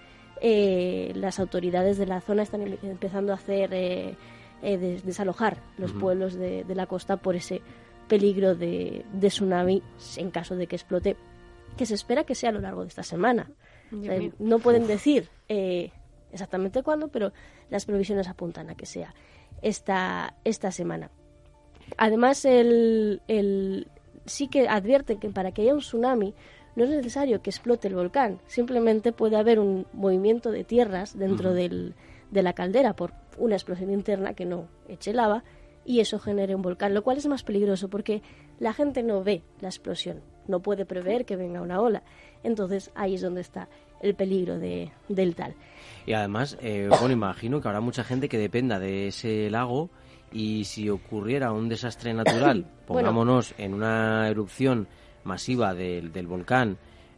[0.41, 4.17] eh, las autoridades de la zona están em- empezando a hacer eh,
[4.63, 7.61] des- desalojar los pueblos de, de la costa por ese
[8.09, 9.83] peligro de, de tsunami
[10.17, 11.17] en caso de que explote
[11.77, 13.51] que se espera que sea a lo largo de esta semana.
[13.93, 14.33] O Dios sea, mío.
[14.39, 15.91] no pueden decir eh,
[16.33, 17.33] exactamente cuándo, pero
[17.71, 19.15] las previsiones apuntan a que sea
[19.63, 21.11] esta, esta semana.
[21.97, 23.89] Además, el, el-
[24.27, 26.35] sí que advierten que para que haya un tsunami
[26.77, 31.53] no es necesario que explote el volcán, simplemente puede haber un movimiento de tierras dentro
[31.53, 31.95] del-
[32.31, 35.45] de la caldera por una explosión interna que no eche lava
[35.85, 38.23] y eso genere un volcán, lo cual es más peligroso porque
[38.59, 42.03] la gente no ve la explosión, no puede prever que venga una ola.
[42.43, 43.69] Entonces ahí es donde está
[44.01, 45.55] el peligro de, del tal.
[46.07, 49.89] Y además, eh, bueno, imagino que habrá mucha gente que dependa de ese lago
[50.31, 53.09] y si ocurriera un desastre natural, Bueno.
[53.09, 54.89] pongámonos en una erupción
[55.25, 56.77] masiva del, del volcán,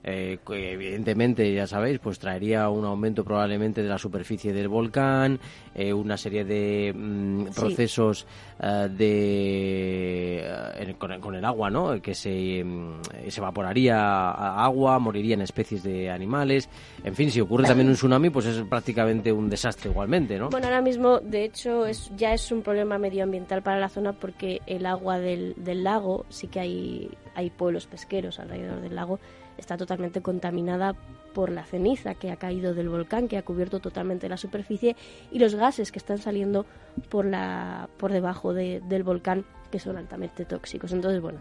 [0.09, 5.41] eh, que evidentemente, ya sabéis, pues traería un aumento probablemente de la superficie del volcán,
[5.75, 7.61] eh, una serie de mm, Sí.
[7.61, 8.27] procesos
[8.63, 10.47] eh, de
[10.79, 12.01] en- con, el- con el agua, ¿no?
[12.01, 16.69] Que se, mm, se evaporaría agua, morirían especies de animales.
[17.05, 20.51] En fin, si ocurre también un tsunami, pues es prácticamente un desastre igualmente, ¿no?
[20.51, 24.61] Bueno, ahora mismo, de hecho, es, ya es un problema medioambiental para la zona porque
[24.67, 29.19] el agua del, del lago, sí que hay, hay pueblos pesqueros alrededor del lago,
[29.59, 30.95] está totalmente contaminada
[31.35, 34.97] por la ceniza que ha caído del volcán, que ha cubierto totalmente la superficie,
[35.31, 36.65] y los gases que están saliendo
[37.11, 40.93] por, la, por debajo de- del volcán, que son altamente tóxicos.
[40.93, 41.41] Entonces, bueno,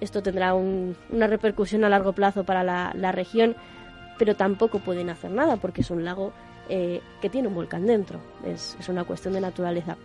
[0.00, 3.56] esto tendrá un- una repercusión a largo plazo para la, la región,
[4.18, 6.32] pero tampoco pueden hacer nada porque es un lago
[6.68, 8.20] eh, que tiene un volcán dentro.
[8.44, 9.96] Es, es una cuestión de naturaleza.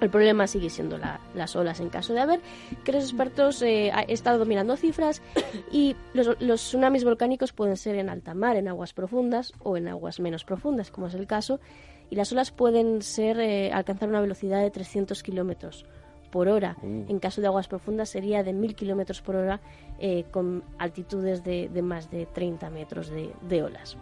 [0.00, 2.40] El problema sigue siendo la- las olas en caso de haber,
[2.84, 5.20] que los expertos eh, han estado mirando cifras
[5.72, 9.88] y los, los tsunamis volcánicos pueden ser en alta mar, en aguas profundas o en
[9.88, 11.60] aguas menos profundas, como es el caso,
[12.08, 15.84] y las olas pueden ser eh, alcanzar una velocidad de 300 kilómetros
[16.30, 16.76] por hora.
[16.82, 17.04] Uh.
[17.08, 19.60] En caso de aguas profundas sería de 1000 kilómetros por hora
[19.98, 23.96] eh, con altitudes de, de más de 30 metros de, de olas.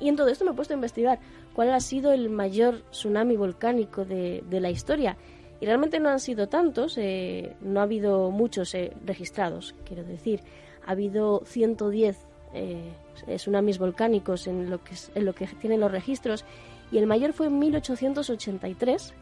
[0.00, 1.18] Y en todo esto me he puesto a investigar
[1.54, 5.16] cuál ha sido el mayor tsunami volcánico de, de la historia.
[5.60, 10.40] Y realmente no han sido tantos, eh, no ha habido muchos eh, registrados, quiero decir.
[10.86, 12.16] Ha habido 110
[12.54, 12.92] eh,
[13.36, 16.44] tsunamis volcánicos en lo, que, en lo que tienen los registros
[16.90, 19.12] y el mayor fue en 1883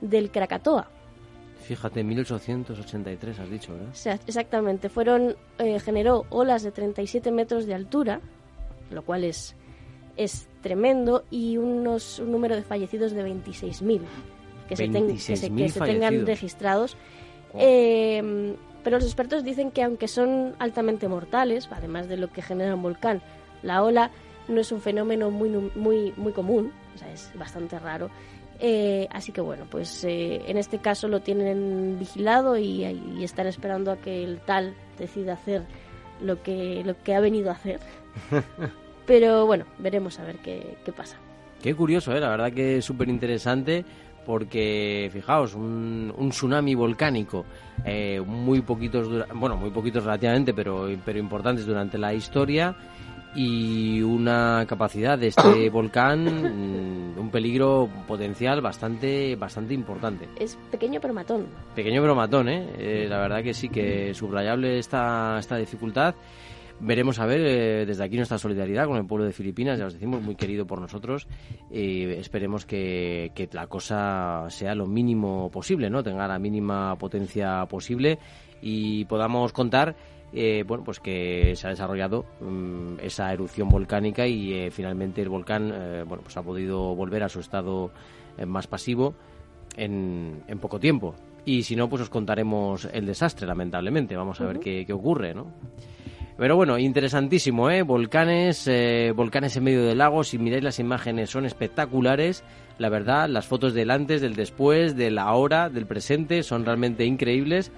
[0.00, 0.90] del Krakatoa.
[1.60, 3.88] Fíjate, 1883 has dicho, ¿verdad?
[3.90, 8.20] O sea, exactamente, fueron eh, generó olas de 37 metros de altura,
[8.90, 9.54] lo cual es,
[10.16, 14.00] es tremendo, y unos, un número de fallecidos de 26.000
[14.68, 16.96] que, se, ten- que, se, que 26.000 se tengan registrados.
[17.54, 18.54] Eh,
[18.84, 22.82] Pero los expertos dicen que aunque son altamente mortales, además de lo que genera un
[22.82, 23.22] volcán,
[23.62, 24.10] la ola
[24.48, 28.10] no es un fenómeno muy, muy, muy común, o sea, es bastante raro.
[28.60, 33.46] Eh, así que bueno, pues eh, en este caso lo tienen vigilado y, y, están
[33.46, 35.62] esperando a que el tal decida hacer
[36.20, 37.78] lo que, lo que ha venido a hacer.
[39.06, 41.16] Pero bueno, veremos a ver qué, qué pasa.
[41.62, 42.20] Qué curioso, ¿eh?
[42.20, 43.84] la verdad que es súper interesante
[44.28, 47.46] porque fijaos, un, un tsunami volcánico,
[47.82, 52.76] eh, muy poquitos, bueno, muy poquitos relativamente, pero, pero importantes durante la historia
[53.34, 60.28] y una capacidad de este volcán, mm, un peligro potencial bastante bastante importante.
[60.38, 61.46] Es pequeño pero matón.
[61.74, 62.68] Pequeño pero matón, ¿eh?
[62.76, 63.06] ¿eh?
[63.08, 66.14] la verdad que sí, que subrayable esta, esta dificultad.
[66.80, 69.94] Veremos a ver eh, desde aquí nuestra solidaridad con el pueblo de Filipinas, ya os
[69.94, 71.26] decimos, muy querido por nosotros.
[71.70, 76.02] y esperemos que, que la cosa sea lo mínimo posible, ¿no?
[76.02, 78.18] Tenga la mínima potencia posible
[78.62, 79.96] y podamos contar
[80.32, 85.30] eh, bueno, pues que se ha desarrollado mm, esa erupción volcánica y eh, finalmente el
[85.30, 87.90] volcán eh, bueno, pues ha podido volver a su estado
[88.46, 89.14] más pasivo
[89.76, 91.14] en, en, poco tiempo.
[91.44, 94.16] Y si no, pues os contaremos el desastre, lamentablemente.
[94.16, 95.46] Vamos a ver qué, qué, ocurre, ¿no?
[96.38, 97.82] Pero bueno, interesantísimo, ¿eh?
[97.82, 98.70] Volcanes,
[99.16, 100.22] volcanes en medio del lago.
[100.22, 102.44] Si miráis las imágenes, son espectaculares.
[102.78, 107.72] La verdad, las fotos del antes, del después, del ahora, del presente, son realmente increíbles.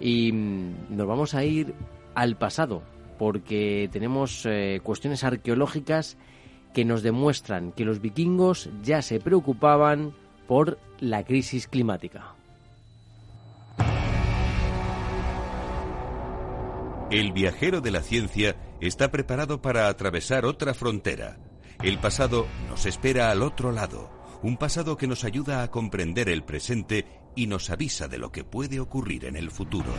[0.00, 1.72] Y mm, nos vamos a ir
[2.16, 2.82] al pasado,
[3.16, 6.18] porque tenemos eh, cuestiones arqueológicas
[6.74, 10.14] que nos demuestran que los vikingos ya se preocupaban
[10.48, 12.34] por la crisis climática.
[17.10, 21.38] El viajero de la ciencia está preparado para atravesar otra frontera.
[21.82, 24.08] El pasado nos espera al otro lado,
[24.44, 28.44] un pasado que nos ayuda a comprender el presente y nos avisa de lo que
[28.44, 29.92] puede ocurrir en el futuro.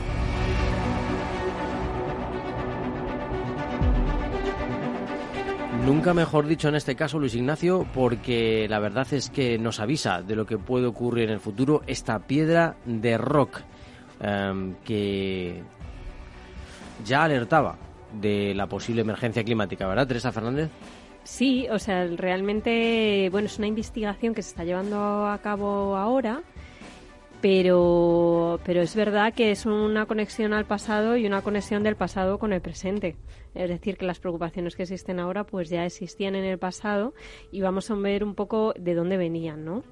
[5.86, 10.22] Nunca mejor dicho en este caso, Luis Ignacio, porque la verdad es que nos avisa
[10.22, 13.60] de lo que puede ocurrir en el futuro esta piedra de rock
[14.22, 15.62] em, que
[17.04, 17.78] ya alertaba
[18.14, 20.70] de la posible emergencia climática, ¿verdad, Teresa Fernández?
[21.24, 26.42] Sí, o sea, realmente, bueno, es una investigación que se está llevando a cabo ahora
[27.42, 32.38] pero, pero es verdad que es una conexión al pasado y una conexión del pasado
[32.38, 33.16] con el presente.
[33.56, 37.14] Es decir, que las preocupaciones que existen ahora pues ya existían en el pasado
[37.52, 39.84] y vamos a ver un poco de dónde venían, ¿no?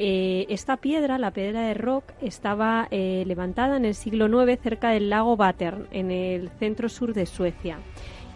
[0.00, 4.90] Eh, esta piedra, la piedra de Rock, estaba eh, levantada en el siglo IX cerca
[4.90, 7.78] del lago Battern, en el centro sur de Suecia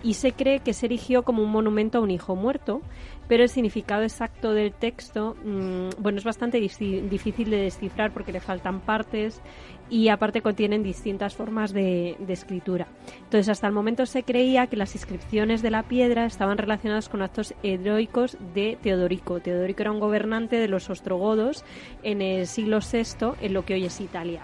[0.02, 2.82] y se cree que se erigió como un monumento a un hijo muerto,
[3.28, 8.40] pero el significado exacto del texto, mm, bueno, es bastante difícil de descifrar porque le
[8.40, 9.40] faltan partes
[9.88, 12.88] y aparte contienen distintas formas de, escritura.
[13.24, 17.22] Entonces, hasta el momento se creía que las inscripciones de la piedra estaban relacionadas con
[17.22, 19.40] actos heroicos de Teodorico.
[19.40, 21.64] Teodorico era un gobernante de los ostrogodos
[22.02, 24.42] en el siglo VI, en lo que hoy es Italia.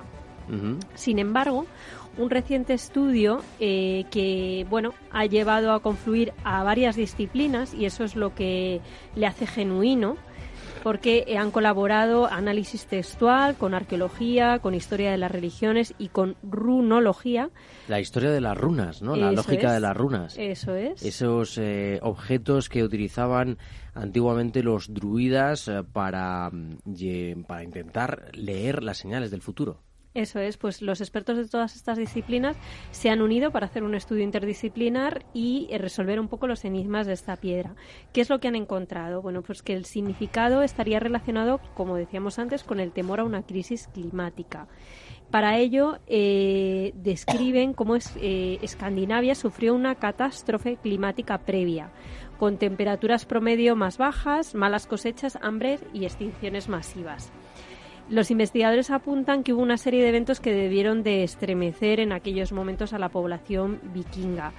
[0.94, 1.66] Sin embargo,
[2.18, 8.04] un reciente estudio eh, que bueno ha llevado a confluir a varias disciplinas y eso
[8.04, 8.80] es lo que
[9.14, 10.16] le hace genuino
[10.82, 17.50] porque han colaborado análisis textual con arqueología, con historia de las religiones y con runología.
[17.88, 19.16] La historia de las runas, ¿no?
[19.16, 20.36] La lógica de las runas.
[20.38, 21.02] Eso es.
[21.02, 23.58] Esos eh, objetos que utilizaban
[23.94, 29.82] antiguamente los druidas eh, para, mm, para intentar leer las señales del futuro.
[30.18, 32.56] Eso es, pues los expertos de todas estas disciplinas
[32.90, 37.06] se han unido para hacer un estudio interdisciplinar y eh, resolver un poco los enigmas
[37.06, 37.76] de esta piedra.
[38.12, 39.22] ¿Qué es lo que han encontrado?
[39.22, 43.42] Bueno, pues que el significado estaría relacionado, como decíamos antes, con el temor a una
[43.42, 44.66] crisis climática.
[45.30, 51.92] Para ello, eh, describen cómo eh, Escandinavia sufrió una catástrofe climática previa,
[52.40, 57.30] con temperaturas promedio más bajas, malas cosechas, hambre y extinciones masivas.
[58.10, 62.52] Los investigadores apuntan que hubo una serie de eventos que debieron de estremecer en aquellos
[62.52, 64.52] momentos a la población vikinga.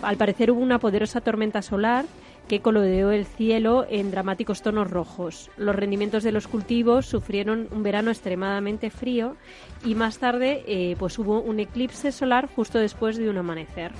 [0.00, 2.06] Al parecer hubo una poderosa tormenta solar
[2.48, 5.50] que coloreó el cielo en dramáticos tonos rojos.
[5.58, 9.36] Los rendimientos de los cultivos sufrieron un verano extremadamente frío
[9.84, 13.92] y más tarde eh, pues hubo un eclipse solar justo después de un amanecer.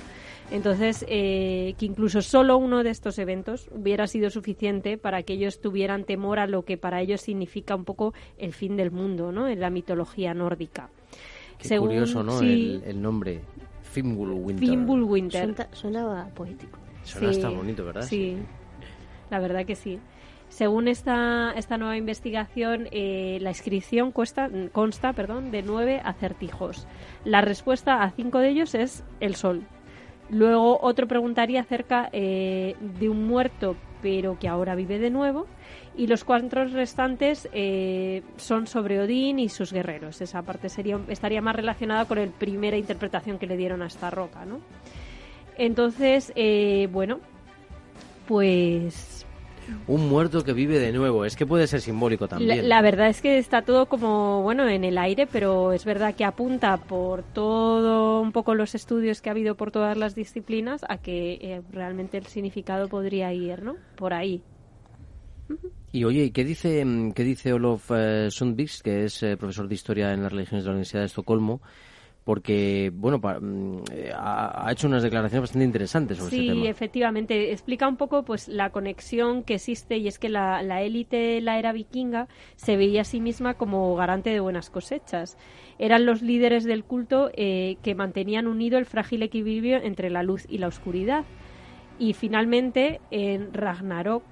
[0.49, 5.59] Entonces, eh, que incluso solo uno de estos eventos hubiera sido suficiente para que ellos
[5.59, 9.47] tuvieran temor a lo que para ellos significa un poco el fin del mundo, ¿no?
[9.47, 10.89] En la mitología nórdica.
[11.57, 12.39] Qué curioso, ¿no?
[12.39, 13.41] el, nombre.
[13.81, 14.69] Fimbulwinter.
[14.69, 15.67] Fimbulwinter.
[15.71, 16.79] Suena, poético.
[17.03, 18.03] Suena hasta bonito, ¿verdad?
[18.03, 18.37] Sí,
[19.29, 19.99] la verdad que sí.
[20.49, 26.87] Según esta, esta nueva investigación, eh, la inscripción cuesta, consta perdón, de nueve acertijos.
[27.25, 29.63] La respuesta a cinco de ellos es el sol.
[30.29, 35.47] Luego otro preguntaría acerca eh, de un muerto, pero que ahora vive de nuevo.
[35.95, 40.21] Y los cuatro restantes eh, son sobre Odín y sus guerreros.
[40.21, 44.45] Esa parte estaría más relacionada con la primera interpretación que le dieron a esta roca,
[44.45, 44.59] ¿no?
[45.57, 46.31] Entonces,
[46.91, 47.19] bueno,
[48.27, 49.26] pues
[49.87, 51.25] un muerto que vive de nuevo.
[51.25, 52.67] Es que puede ser simbólico también.
[52.67, 56.25] La, verdad es que está todo como, bueno, en el aire, pero es verdad que
[56.25, 60.97] apunta por todo un poco los estudios que ha habido por todas las disciplinas a
[60.97, 63.75] que eh, realmente el significado podría ir, ¿no?
[63.95, 64.41] Por ahí.
[65.91, 68.29] Y oye, ¿qué dice, qué dice Olof eh,
[68.83, 71.61] que es eh, profesor de historia en las religiones de la Universidad de Estocolmo?
[72.27, 76.61] Porque bueno mm, ha, hecho unas declaraciones bastante interesantes sobre sí, este tema.
[76.61, 77.53] Sí, efectivamente.
[77.53, 81.71] Explica un poco pues la conexión que existe y es que la, élite la era
[81.71, 85.37] vikinga se veía a sí misma como garante de buenas cosechas.
[85.79, 90.45] Eran los líderes del culto eh, que mantenían unido el frágil equilibrio entre la luz
[90.49, 91.23] y la oscuridad.
[91.97, 94.23] Y finalmente, en Ragnarok,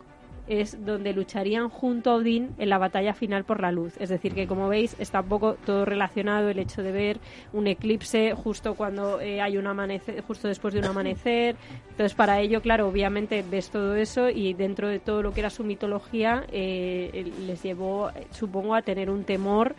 [0.48, 3.96] es donde lucharían junto a Odín en la batalla final por la luz.
[4.00, 7.20] Es decir, que como veis está un poco todo relacionado el hecho de ver
[7.54, 11.56] un eclipse justo cuando eh, hay un amanecer, justo después de un amanecer.
[11.92, 15.50] Entonces, para ello, claro, obviamente ves todo eso y dentro de todo lo que era
[15.50, 19.76] su mitología eh, les llevó, supongo, a tener un temor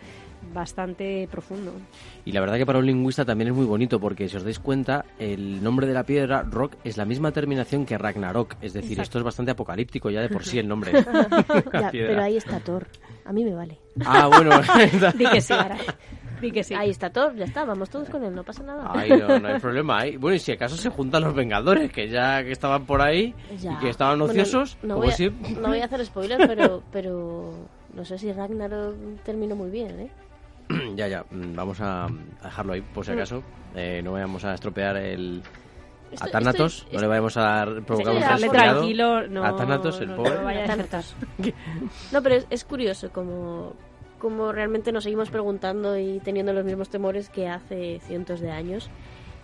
[0.52, 1.72] bastante profundo.
[2.24, 4.58] Y la verdad que para un lingüista también es muy bonito porque si os dais
[4.58, 8.56] cuenta, el nombre de la piedra, rock, es la misma terminación que Ragnarok.
[8.60, 10.92] Es decir, esto es bastante apocalíptico ya de por sí el nombre.
[11.92, 12.86] pero ahí está Thor.
[13.24, 13.78] A mí me vale.
[14.04, 14.50] Ah, bueno.
[15.16, 15.76] Di que sí, ahora.
[16.40, 16.74] Di que sí.
[16.74, 18.90] Ahí está Thor, ya está, vamos todos con él, no pasa nada.
[18.94, 20.00] Ay, no, no hay problema.
[20.00, 20.16] Ahí.
[20.16, 23.76] Bueno, y si acaso se juntan los Vengadores, que ya que estaban por ahí y
[23.78, 28.18] que estaban ociosos, no, voy a, no voy a hacer spoilers, pero, pero no sé
[28.18, 30.10] si Ragnarok terminó muy bien, ¿eh?
[30.96, 32.08] ya, ya, mm, vamos a
[32.42, 33.42] dejarlo ahí por si acaso.
[33.74, 35.42] Eh, no vayamos a estropear el,
[36.20, 40.32] a Thanatos, no le vayamos a provocar un tranquilo, no, a Thanatos, el pobre.
[42.12, 43.74] No, pero es, curioso como,
[44.18, 48.88] como realmente nos seguimos preguntando y teniendo los mismos temores que hace cientos de años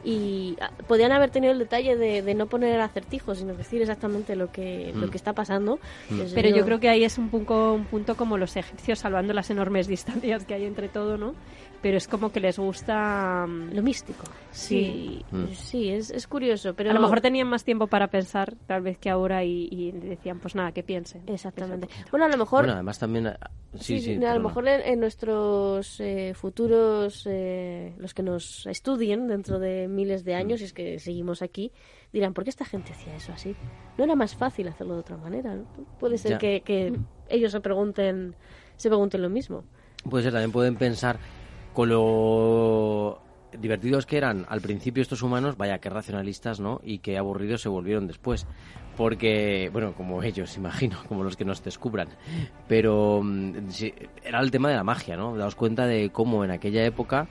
[0.05, 4.51] y ah, podían haber tenido el detalle de, no poner acertijos, sino decir exactamente lo
[4.51, 5.11] que, lo mm.
[5.11, 5.79] que está pasando.
[6.11, 6.21] Mm.
[6.35, 9.51] Pero yo creo que ahí es un punto, un punto como los egipcios, salvando las
[9.51, 11.35] enormes distancias que hay entre todo, ¿no?
[11.83, 14.23] Pero es como que les gusta mm, lo místico.
[14.53, 15.95] Sí, sí, mm.
[15.95, 16.75] es, es, curioso.
[16.75, 20.39] Pero a lo mejor tenían más tiempo para pensar, tal vez que ahora, y, decían,
[20.39, 21.23] pues nada, que piensen.
[21.27, 21.89] Exactamente.
[22.11, 22.61] Bueno, a lo mejor.
[22.61, 23.27] Bueno, además también.
[23.27, 24.25] Ah, sí, sí.
[24.25, 30.25] a lo mejor en, nuestros eh, futuros, eh, los que nos estudien dentro de miles
[30.25, 30.63] de años, mm.
[30.63, 31.73] y es que seguimos aquí,
[32.13, 33.57] dirán, ¿por qué esta gente hacía eso así?
[33.99, 35.59] No era más fácil hacerlo de otra manera.
[35.99, 36.97] Puede ser que, que
[37.29, 38.37] ellos se pregunten,
[38.77, 39.65] se pregunten lo mismo.
[40.09, 41.19] Puede ser, también pueden pensar
[41.73, 43.21] con lo
[43.59, 46.81] divertidos que eran al principio estos humanos, vaya que racionalistas, ¿no?
[46.83, 48.47] Y qué aburridos se volvieron después.
[48.97, 52.09] Porque, bueno, como ellos, imagino, como los que nos descubran.
[52.69, 53.69] Pero mm,
[54.25, 55.37] era el tema de la magia, ¿no?
[55.37, 57.29] Daos cuenta de cómo en aquella época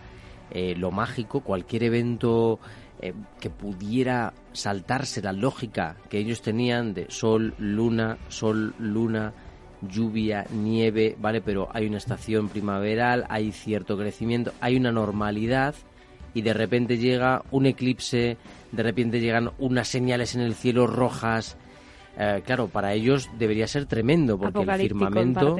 [0.51, 2.59] eh, lo mágico, cualquier evento
[2.99, 9.33] eh, que pudiera saltarse la lógica que ellos tenían de sol, luna, sol, luna,
[9.82, 11.41] lluvia, nieve, ¿vale?
[11.41, 15.75] Pero hay una estación primaveral, hay cierto crecimiento, hay una normalidad
[16.34, 18.38] y de repente llega un eclipse,
[18.71, 21.57] de repente llegan unas señales en el cielo rojas.
[22.17, 25.57] Eh, claro, para ellos debería ser tremendo porque el firmamento,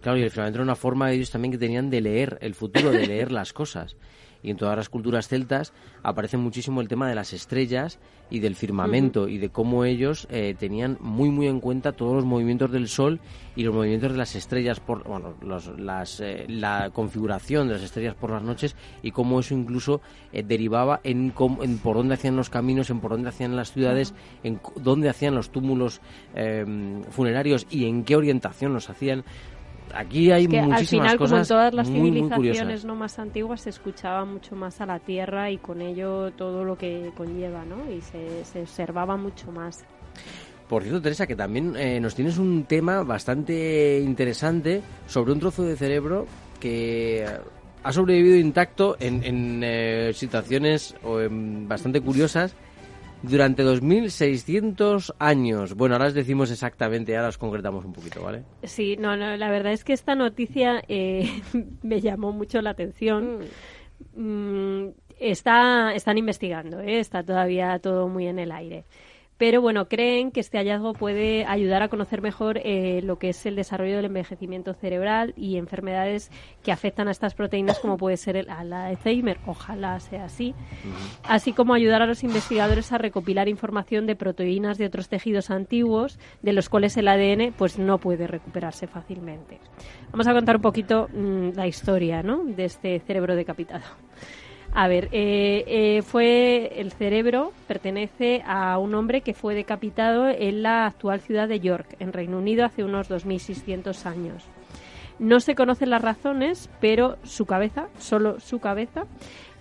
[0.00, 2.54] claro, y el firmamento era una forma de ellos también que tenían de leer el
[2.54, 3.96] futuro, de leer las cosas
[4.42, 5.72] y en todas las culturas celtas
[6.02, 7.98] aparece muchísimo el tema de las estrellas
[8.30, 12.24] y del firmamento y de cómo ellos eh, tenían muy muy en cuenta todos los
[12.24, 13.20] movimientos del sol
[13.56, 15.34] y los movimientos de las estrellas por bueno
[15.78, 20.00] las, eh, la configuración de las estrellas por las noches y cómo eso incluso
[20.32, 21.32] eh, derivaba en,
[21.62, 25.34] en, por dónde hacían los caminos en por dónde hacían las ciudades en dónde hacían
[25.34, 26.00] los túmulos
[27.10, 29.24] funerarios y en qué orientación los hacían
[29.94, 33.70] aquí hay muchísimas al final, cosas como en todas las civilizaciones no más antiguas se
[33.70, 38.00] escuchaba mucho más a la tierra y con ello todo lo que conlleva no y
[38.00, 39.84] se, observaba mucho más.
[40.68, 45.62] Por cierto, Teresa, que también eh, nos tienes un tema bastante interesante sobre un trozo
[45.62, 46.26] de cerebro
[46.60, 47.24] que
[47.82, 50.94] ha sobrevivido intacto en, eh, situaciones
[51.66, 52.54] bastante curiosas
[53.22, 55.74] durante 2.600 años.
[55.74, 58.44] Bueno, ahora os decimos exactamente, ahora os concretamos un poquito, ¿vale?
[58.62, 61.42] Sí, no, no la verdad es que esta noticia eh,
[61.82, 63.40] me llamó mucho la atención.
[64.14, 64.88] Mm,
[65.18, 67.00] está, están investigando, ¿eh?
[67.00, 68.84] está todavía todo muy en el aire.
[69.38, 73.46] Pero bueno, creen que este hallazgo puede ayudar a conocer mejor eh, lo que es
[73.46, 76.30] el desarrollo del envejecimiento cerebral y enfermedades
[76.64, 79.38] que afectan a estas proteínas, como puede ser el, Alzheimer.
[79.46, 80.54] Ojalá sea así.
[81.22, 86.18] Así como ayudar a los investigadores a recopilar información de proteínas de otros tejidos antiguos,
[86.42, 89.60] de los cuales el ADN pues no puede recuperarse fácilmente.
[90.10, 92.42] Vamos a contar un poquito mm, la historia ¿no?
[92.44, 93.84] de este cerebro decapitado.
[94.74, 100.62] A ver, eh, eh, fue el cerebro pertenece a un hombre que fue decapitado en
[100.62, 104.44] la actual ciudad de York, en Reino Unido, hace unos 2.600 años.
[105.18, 109.06] No se conocen las razones, pero su cabeza, solo su cabeza,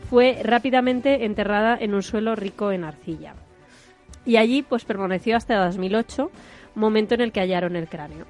[0.10, 3.34] fue rápidamente enterrada en un suelo rico en arcilla.
[4.26, 6.30] Y allí pues permaneció hasta 2008,
[6.76, 8.26] momento en el que hallaron el cráneo.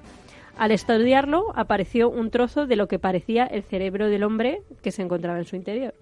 [0.58, 5.02] Al estudiarlo apareció un trozo de lo que parecía el cerebro del hombre que se
[5.02, 5.94] encontraba en su interior.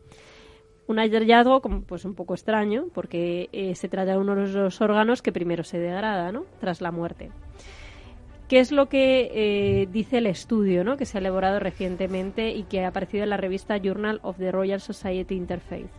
[0.88, 4.82] Un hallazgo como, pues un poco extraño, porque eh, se trata de uno de los
[4.82, 6.46] órganos que primero se degrada ¿no?
[6.60, 7.32] tras la muerte.
[8.48, 10.98] ¿Qué es lo que eh, dice el estudio ¿no?
[10.98, 14.52] que se ha elaborado recientemente y que ha aparecido en la revista Journal of the
[14.52, 15.90] Royal Society Interfaith?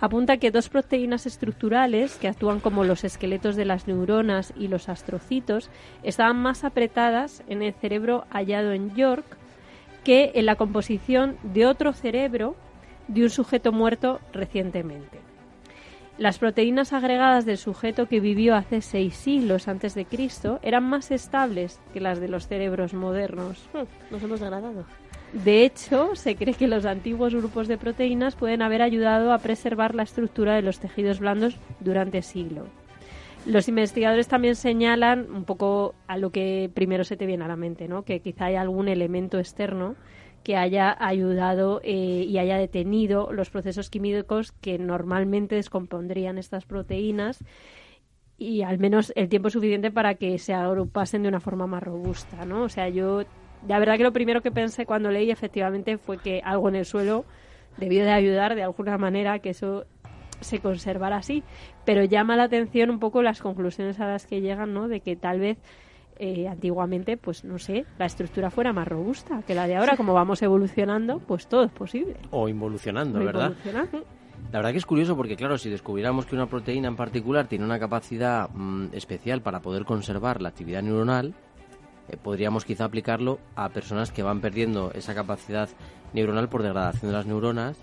[0.00, 4.88] Apunta que dos proteínas estructurales que actúan como los esqueletos de las neuronas y los
[4.88, 5.70] astrocitos
[6.02, 9.24] estaban más apretadas en el cerebro hallado en York
[10.02, 12.56] que en la composición de otro cerebro
[13.12, 15.18] de un sujeto muerto recientemente.
[16.16, 21.10] Las proteínas agregadas del sujeto que vivió hace seis siglos antes de Cristo eran más
[21.10, 23.68] estables que las de los cerebros modernos.
[23.72, 24.84] Hmm, nos hemos degradado.
[25.32, 29.94] De hecho, se cree que los antiguos grupos de proteínas pueden haber ayudado a preservar
[29.94, 32.68] la estructura de los tejidos blandos durante siglos.
[33.46, 37.56] Los investigadores también señalan un poco a lo que primero se te viene a la
[37.56, 38.02] mente, ¿no?
[38.02, 39.96] que quizá hay algún elemento externo
[40.42, 47.44] que haya ayudado eh, y haya detenido los procesos químicos que normalmente descompondrían estas proteínas
[48.38, 52.46] y al menos el tiempo suficiente para que se agrupasen de una forma más robusta,
[52.46, 52.62] ¿no?
[52.62, 53.24] O sea, yo
[53.68, 56.86] la verdad que lo primero que pensé cuando leí efectivamente fue que algo en el
[56.86, 57.26] suelo
[57.76, 59.84] debió de ayudar de alguna manera que eso
[60.40, 61.42] se conservara así,
[61.84, 64.88] pero llama la atención un poco las conclusiones a las que llegan, ¿no?
[64.88, 65.58] De que tal vez
[66.22, 69.96] eh, antiguamente, pues no sé, la estructura fuera más robusta que la de ahora.
[69.96, 72.16] Como vamos evolucionando, pues todo es posible.
[72.30, 73.54] O involucionando, ¿verdad?
[74.52, 77.64] La verdad que es curioso porque, claro, si descubriéramos que una proteína en particular tiene
[77.64, 81.32] una capacidad mm, especial para poder conservar la actividad neuronal,
[82.08, 85.70] eh, podríamos quizá aplicarlo a personas que van perdiendo esa capacidad
[86.12, 87.78] neuronal por degradación de las neuronas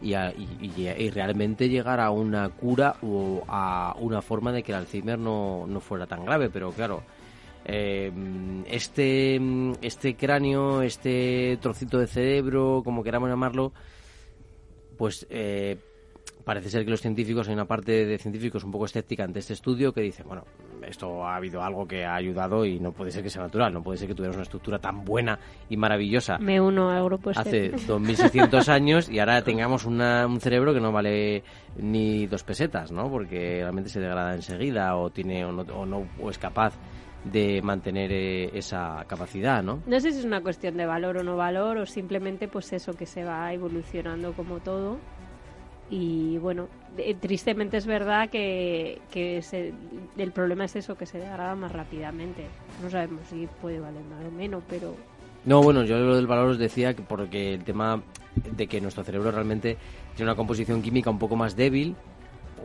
[0.00, 5.18] y, y, realmente llegar a una cura o a una forma de que el Alzheimer
[5.18, 6.50] no, no fuera tan grave.
[6.50, 7.02] Pero claro,
[7.64, 8.12] eh,
[8.66, 9.40] este,
[9.82, 13.72] este cráneo, este trocito de cerebro, como queramos llamarlo,
[14.96, 15.78] pues eh,
[16.44, 19.54] parece ser que los científicos, hay una parte de científicos un poco escéptica ante este
[19.54, 20.44] estudio que dice, bueno,
[20.86, 23.82] esto ha habido algo que ha ayudado y no puede ser que sea natural, no
[23.82, 25.38] puede ser que tuvieras una estructura tan buena
[25.68, 26.38] y maravillosa.
[26.38, 31.42] Me uno al grupo Hace 2600 años y ahora tengamos un cerebro que no vale
[31.76, 33.10] ni dos pesetas, ¿no?
[33.10, 36.74] Porque realmente se degrada enseguida o tiene o no, o no o es capaz
[37.24, 39.82] de mantener eh, esa capacidad, ¿no?
[39.86, 42.92] No sé si es una cuestión de valor o no valor o simplemente pues eso
[42.92, 44.98] que se va evolucionando como todo
[45.90, 46.68] y bueno,
[47.20, 49.42] tristemente es verdad que, que
[50.16, 52.46] el problema es eso, que se degrada más rápidamente.
[52.82, 54.96] No sabemos si puede valer más o menos, pero...
[55.44, 58.02] No, bueno, yo lo del valor os decía que porque el tema
[58.34, 59.76] de que nuestro cerebro realmente
[60.16, 61.94] tiene una composición química un poco más débil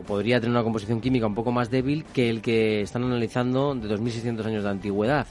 [0.06, 3.88] podría tener una composición química un poco más débil que el que están analizando de
[3.88, 5.26] 2.600 años de antigüedad.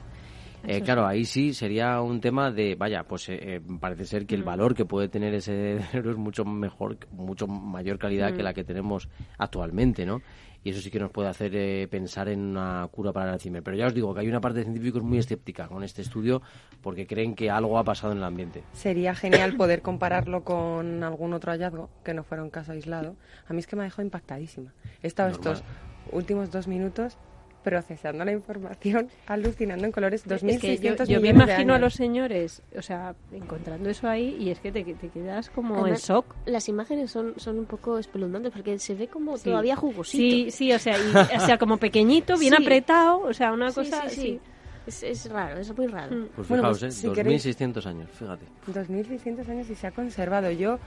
[0.67, 4.35] Eh, claro, ahí sí sería un tema de, vaya, pues eh, eh, parece ser que
[4.35, 4.45] el mm.
[4.45, 8.45] valor que puede tener ese cerebro es mucho mejor, mucho mayor calidad que mm.
[8.45, 9.07] la que tenemos
[9.37, 10.21] actualmente, ¿no?
[10.63, 13.63] Y eso sí que nos puede hacer eh, pensar en una cura para el Alzheimer.
[13.63, 16.41] Pero ya os digo que hay una parte de científicos muy escéptica con este estudio
[16.81, 18.63] porque creen que algo ha pasado en el ambiente.
[18.73, 23.15] Sería genial poder compararlo con algún otro hallazgo que no fuera un caso aislado.
[23.47, 24.73] A mí es que me ha dejado impactadísima.
[25.01, 25.63] He estado estos
[26.11, 27.17] últimos dos minutos
[27.63, 33.15] procesando la información, alucinando en colores 2.600 Yo, me imagino a los señores, o sea,
[33.31, 36.35] encontrando eso ahí y es que te, te quedas como en shock.
[36.45, 40.21] Las imágenes son, son un poco espeluznantes porque se ve como todavía jugosito.
[40.21, 40.95] Sí, sí, o sea,
[41.35, 44.09] o sea como pequeñito, bien apretado, o sea, una cosa...
[44.09, 44.39] Sí,
[44.87, 46.15] es, es, raro, es muy raro.
[46.15, 46.27] Mm.
[46.35, 47.07] Pues fijaos, pues, ¿eh?
[47.09, 48.45] 2.600 años, fíjate.
[48.67, 50.49] 2.600 años y se ha conservado.
[50.49, 50.79] Yo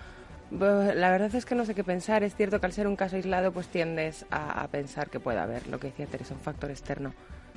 [0.59, 2.23] la verdad es que no sé qué pensar.
[2.23, 5.67] Es cierto que al ser un caso aislado, pues tiendes a, pensar que puede haber,
[5.69, 7.13] lo que decía Teresa, un factor externo.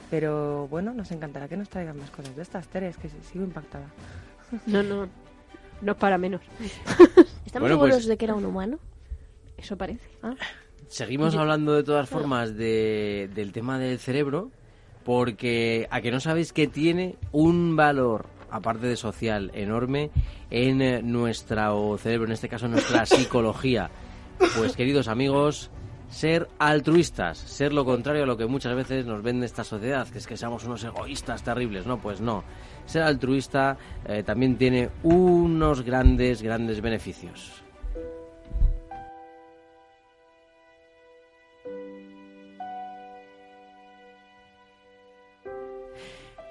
[0.09, 3.87] Pero bueno, nos encantará que nos traigan más cosas de estas, Teres, que sigo impactada.
[4.67, 5.09] No, no,
[5.81, 6.41] no para menos.
[7.45, 8.79] ¿Estamos seguros pues de que era un humano?
[9.57, 10.07] Eso parece.
[10.21, 10.35] Ah.
[10.87, 14.51] Seguimos hablando de todas formas de, del tema del cerebro,
[15.03, 20.11] porque a que no sabéis que tiene un valor, aparte de social, enorme
[20.49, 23.89] en eh, nuestro cerebro, en este caso en nuestra psicología.
[24.57, 25.71] Pues queridos amigos,
[26.09, 30.19] ser altruistas, ser lo contrario a lo que muchas veces nos vende esta sociedad, que
[30.19, 32.43] es que seamos unos egoístas terribles, no, pues no.
[32.85, 37.64] Ser altruista eh, también tiene unos grandes, grandes beneficios.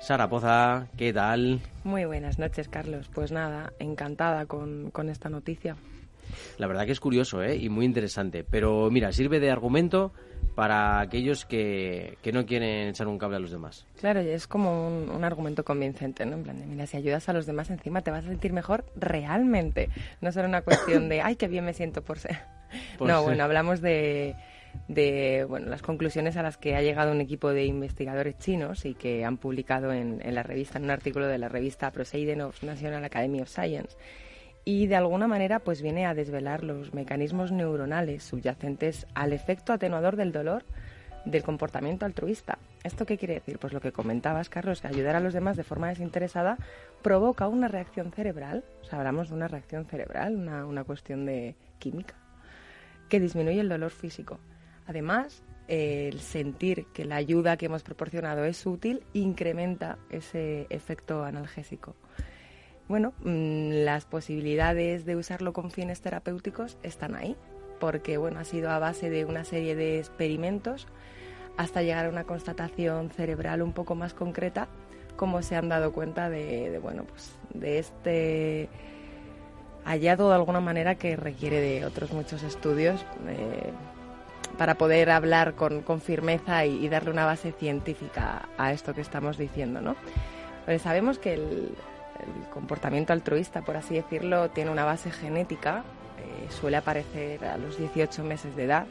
[0.04, 1.62] Sara Poza, ¿qué tal?
[1.82, 3.08] Muy buenas noches, Carlos.
[3.14, 5.76] Pues nada, encantada con, esta noticia.
[6.58, 7.56] La verdad que es curioso ¿eh?
[7.56, 8.44] y muy interesante.
[8.44, 10.12] Pero mira, sirve de argumento
[10.54, 13.86] para aquellos que, no quieren echar un cable a los demás.
[13.98, 16.36] Claro, y es como un, argumento convincente, ¿no?
[16.36, 18.84] En plan de, mira, si ayudas a los demás encima te vas a sentir mejor
[18.96, 19.88] realmente.
[20.20, 22.40] No solo una cuestión de, ay, qué bien me siento por ser.
[23.00, 24.36] no, bueno, hablamos de
[24.88, 28.94] de bueno, las conclusiones a las que ha llegado un equipo de investigadores chinos y
[28.94, 33.04] que han publicado en, la revista, en un artículo de la revista Proceedings of National
[33.04, 33.96] Academy of Science.
[34.64, 40.16] Y de alguna manera pues viene a desvelar los mecanismos neuronales subyacentes al efecto atenuador
[40.16, 40.64] del dolor
[41.24, 42.58] del comportamiento altruista.
[42.82, 43.58] ¿Esto qué quiere decir?
[43.58, 46.58] Pues lo que comentabas, Carlos, que ayudar a los demás de forma desinteresada
[47.02, 51.56] provoca una reacción cerebral, o sea, hablamos de una reacción cerebral, una, una cuestión de
[51.78, 52.14] química,
[53.08, 54.38] que disminuye el dolor físico.
[54.86, 61.96] Además, el sentir que la ayuda que hemos proporcionado es útil incrementa ese efecto analgésico.
[62.86, 67.34] Bueno, mm, las posibilidades de usarlo con fines terapéuticos están ahí,
[67.80, 70.86] porque bueno, ha sido a base de una serie de experimentos
[71.56, 74.68] hasta llegar a una constatación cerebral un poco más concreta,
[75.16, 78.68] como se han dado cuenta de, bueno, pues de este
[79.84, 83.04] hallado de alguna manera que requiere de otros muchos estudios.
[83.28, 83.72] Eh,
[84.56, 89.80] para poder hablar con, firmeza y, darle una base científica a esto que estamos diciendo,
[89.80, 89.96] ¿no?
[90.64, 91.74] Pues sabemos que el,
[92.52, 95.84] comportamiento altruista, por así decirlo, tiene una base genética,
[96.18, 98.86] eh, suele aparecer a los 18 meses de edad,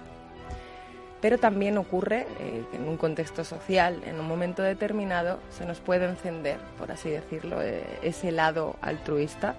[1.22, 5.80] pero también ocurre eh, que en un contexto social, en un momento determinado, se nos
[5.80, 9.56] puede encender, por así decirlo, eh, ese lado altruista.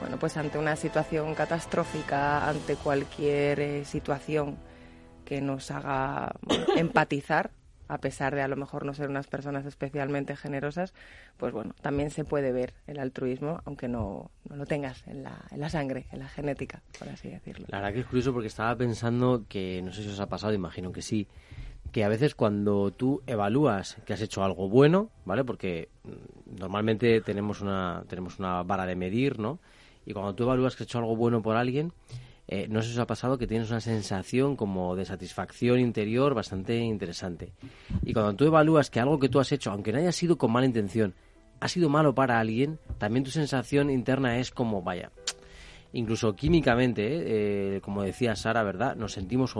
[0.00, 4.56] Bueno, pues ante una situación catastrófica, ante cualquier situación
[5.30, 6.34] que nos haga
[6.76, 7.52] empatizar,
[7.86, 10.92] a pesar de a lo mejor no ser unas personas especialmente generosas,
[11.36, 15.38] pues bueno, también se puede ver el altruismo, aunque no, no lo tengas en la,
[15.52, 17.66] en la sangre, en la genética, por así decirlo.
[17.68, 20.52] La verdad que es curioso porque estaba pensando que, no sé si os ha pasado,
[20.52, 21.28] imagino que sí,
[21.92, 25.44] que a veces cuando tú evalúas que has hecho algo bueno, ¿vale?
[25.44, 29.60] Porque mm, normalmente tenemos una, tenemos una vara de medir, ¿no?
[30.04, 31.92] Y cuando tú evalúas que has hecho algo bueno por alguien,
[32.52, 36.76] eh, no si os ha pasado que tienes una sensación como de satisfacción interior bastante
[36.78, 37.52] interesante.
[38.02, 40.50] Y cuando tú evalúas que algo que tú has hecho, aunque no haya sido con
[40.50, 41.14] mala intención,
[41.60, 45.12] ha sido malo para alguien, también tu sensación interna es como, vaya,
[45.92, 47.76] incluso químicamente, ¿eh?
[47.76, 48.96] Eh, como decía Sara, ¿verdad?
[48.96, 49.54] Nos sentimos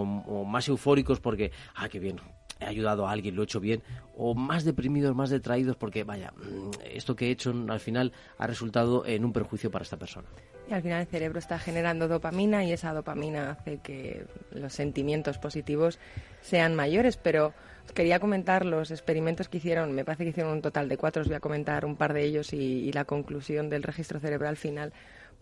[0.44, 2.16] más eufóricos porque, ah, qué bien,
[2.58, 3.84] he ayudado a alguien, lo he hecho bien,
[4.16, 8.48] o más deprimidos, más detraídos porque, vaya, mm, esto que he hecho al final ha
[8.48, 10.26] resultado en un perjuicio para esta persona.
[10.70, 15.98] Al final el cerebro está generando dopamina y esa dopamina hace que los sentimientos positivos
[16.42, 17.52] sean mayores, pero
[17.94, 21.28] quería comentar los experimentos que hicieron, me parece que hicieron un total de cuatro, os
[21.28, 24.92] voy a comentar un par de ellos y la conclusión del registro cerebral final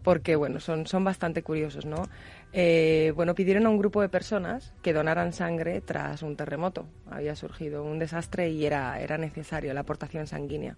[0.02, 2.08] porque bueno, son, son bastante curiosos, ¿no?
[2.52, 6.86] Eh, bueno, pidieron a un grupo de personas que donaran sangre tras un terremoto.
[7.10, 10.76] Había surgido un desastre y era, era necesario la aportación sanguínea.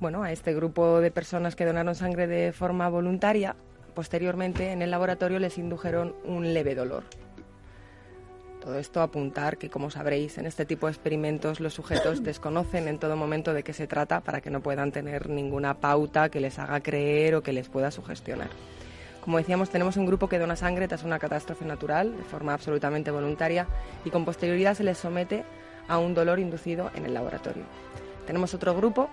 [0.00, 3.54] Bueno, a este grupo de personas que donaron sangre de forma voluntaria,
[3.94, 7.04] posteriormente en el laboratorio les indujeron un leve dolor.
[8.62, 12.98] Todo esto apuntar que, como sabréis, en este tipo de experimentos los sujetos desconocen en
[12.98, 16.58] todo momento de qué se trata para que no puedan tener ninguna pauta que les
[16.58, 18.48] haga creer o que les pueda sugestionar.
[19.20, 23.10] Como decíamos, tenemos un grupo que dona sangre tras una catástrofe natural, de forma absolutamente
[23.10, 23.66] voluntaria,
[24.06, 25.44] y con posterioridad se les somete
[25.88, 27.64] a un dolor inducido en el laboratorio.
[28.26, 29.10] Tenemos otro grupo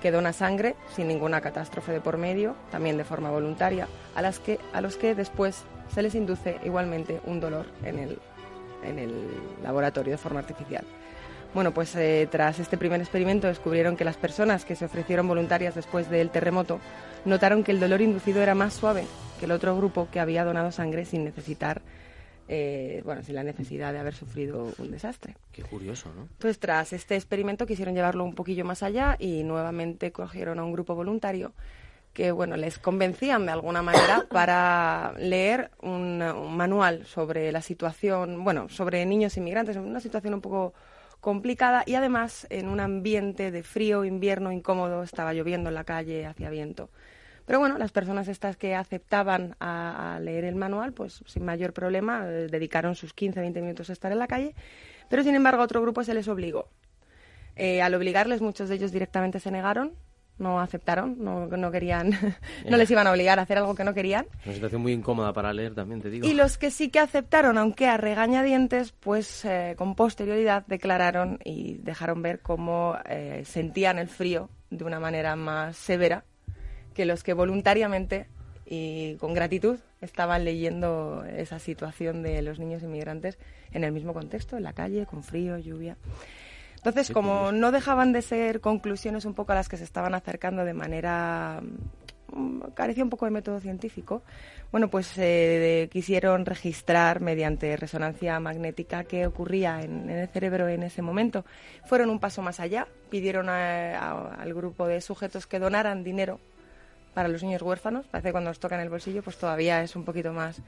[0.00, 4.38] que dona sangre sin ninguna catástrofe de por medio, también de forma voluntaria, a, las
[4.38, 8.18] que, a los que después se les induce igualmente un dolor en el
[8.84, 9.12] en el
[9.62, 10.84] laboratorio de forma artificial.
[11.54, 15.74] Bueno, pues eh, tras este primer experimento descubrieron que las personas que se ofrecieron voluntarias
[15.74, 16.78] después del terremoto
[17.24, 19.04] notaron que el dolor inducido era más suave
[19.40, 21.80] que el otro grupo que había donado sangre sin necesitar,
[22.48, 25.36] eh, bueno, sin la necesidad de haber sufrido un desastre.
[25.52, 26.28] Qué curioso, ¿no?
[26.38, 30.72] Pues tras este experimento quisieron llevarlo un poquillo más allá y nuevamente cogieron a un
[30.72, 31.52] grupo voluntario
[32.14, 38.42] que bueno les convencían de alguna manera para leer un, un manual sobre la situación,
[38.42, 40.74] bueno, sobre niños inmigrantes, una situación un poco
[41.20, 46.26] complicada y además en un ambiente de frío, invierno incómodo, estaba lloviendo en la calle,
[46.26, 46.90] hacía viento.
[47.48, 51.72] Pero bueno, las personas estas que aceptaban a, a leer el manual, pues sin mayor
[51.72, 54.54] problema, eh, dedicaron sus 15-20 minutos a estar en la calle.
[55.08, 56.68] Pero sin embargo, a otro grupo se les obligó.
[57.56, 59.94] Eh, al obligarles, muchos de ellos directamente se negaron,
[60.36, 62.10] no aceptaron, no, no querían,
[62.68, 64.26] no les iban a obligar a hacer algo que no querían.
[64.44, 66.28] Una situación muy incómoda para leer también, te digo.
[66.28, 71.78] Y los que sí que aceptaron, aunque a regañadientes, pues eh, con posterioridad declararon y
[71.78, 76.24] dejaron ver cómo eh, sentían el frío de una manera más severa
[76.98, 78.26] que los que voluntariamente
[78.66, 83.38] y con gratitud estaban leyendo esa situación de los niños inmigrantes
[83.70, 85.96] en el mismo contexto, en la calle, con frío, lluvia.
[86.74, 87.52] Entonces, como curioso.
[87.52, 91.62] no dejaban de ser conclusiones un poco a las que se estaban acercando de manera
[92.32, 94.22] mm, carecía un poco de método científico,
[94.72, 100.82] bueno, pues eh, quisieron registrar mediante resonancia magnética qué ocurría en, en el cerebro en
[100.82, 101.44] ese momento.
[101.84, 106.40] Fueron un paso más allá, pidieron a- a- al grupo de sujetos que donaran dinero
[107.14, 108.06] para los niños huérfanos.
[108.06, 110.60] Parece que cuando nos tocan el bolsillo, pues todavía es un poquito más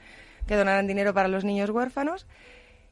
[0.47, 2.27] que donaran dinero para los niños huérfanos.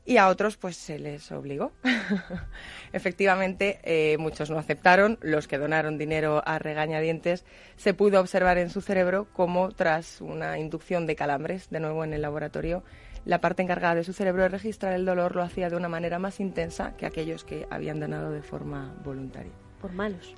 [0.05, 1.72] Y a otros, pues se les obligó.
[2.94, 5.18] Efectivamente, eh, muchos no aceptaron.
[5.20, 7.44] Los que donaron dinero a regañadientes,
[7.76, 12.14] se pudo observar en su cerebro cómo, tras una inducción de calambres, de nuevo en
[12.14, 12.84] el laboratorio,
[13.26, 16.18] la parte encargada de su cerebro de registrar el dolor lo hacía de una manera
[16.18, 19.53] más intensa que aquellos que habían donado de forma voluntaria.
[19.82, 20.34] Por malos.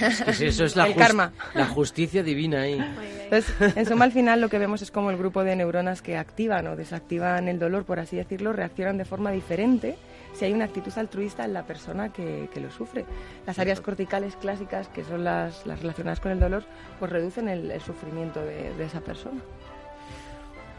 [0.00, 1.32] Es que sí, eso es la, El karma.
[1.54, 2.78] la justicia divina ahí.
[3.24, 6.16] Entonces, en suma, al final lo que vemos es como el grupo de neuronas que
[6.16, 9.96] activan o desactivan el dolor, por así decirlo, reaccionan de forma diferente
[10.34, 13.04] si hay una actitud altruista en la persona que, que lo sufre.
[13.46, 16.64] Las áreas corticales clásicas, que son las, las relacionadas con el dolor,
[16.98, 19.40] pues reducen el, el sufrimiento de, de esa persona.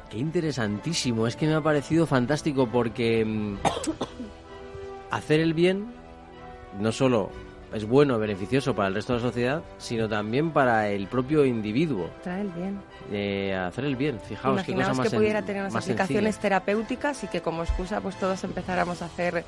[0.09, 3.57] Qué interesantísimo, es que me ha parecido fantástico porque mm,
[5.11, 5.87] hacer el bien
[6.79, 7.29] no solo
[7.73, 12.09] es bueno, beneficioso para el resto de la sociedad, sino también para el propio individuo.
[12.23, 12.79] Trae el bien.
[13.11, 16.41] Eh, hacer el bien, fijaos qué cosa más que pudiera sen- tener unas aplicaciones sencilla.
[16.41, 19.43] terapéuticas y que como excusa pues todos empezáramos a hacer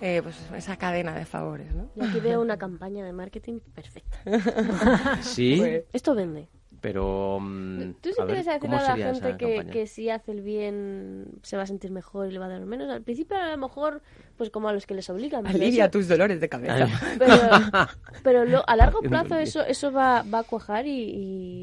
[0.00, 1.88] eh, pues, esa cadena de favores, ¿no?
[1.94, 4.18] Yo aquí veo una campaña de marketing perfecta.
[5.22, 6.48] Sí, Pues, Esto vende.
[6.80, 10.42] Pero mm, ¿Tú sí quieres decirle ¿cómo a la gente que, que si hace el
[10.42, 12.88] bien se va a sentir mejor y le va a dar menos?
[12.90, 14.02] Al principio a lo mejor,
[14.36, 15.46] pues como a los que les obligan.
[15.46, 16.86] alivia eso- tus dolores de cabeza.
[17.18, 17.34] Pero,
[18.22, 21.10] pero lo- a largo plazo eso eso va, va a cuajar y,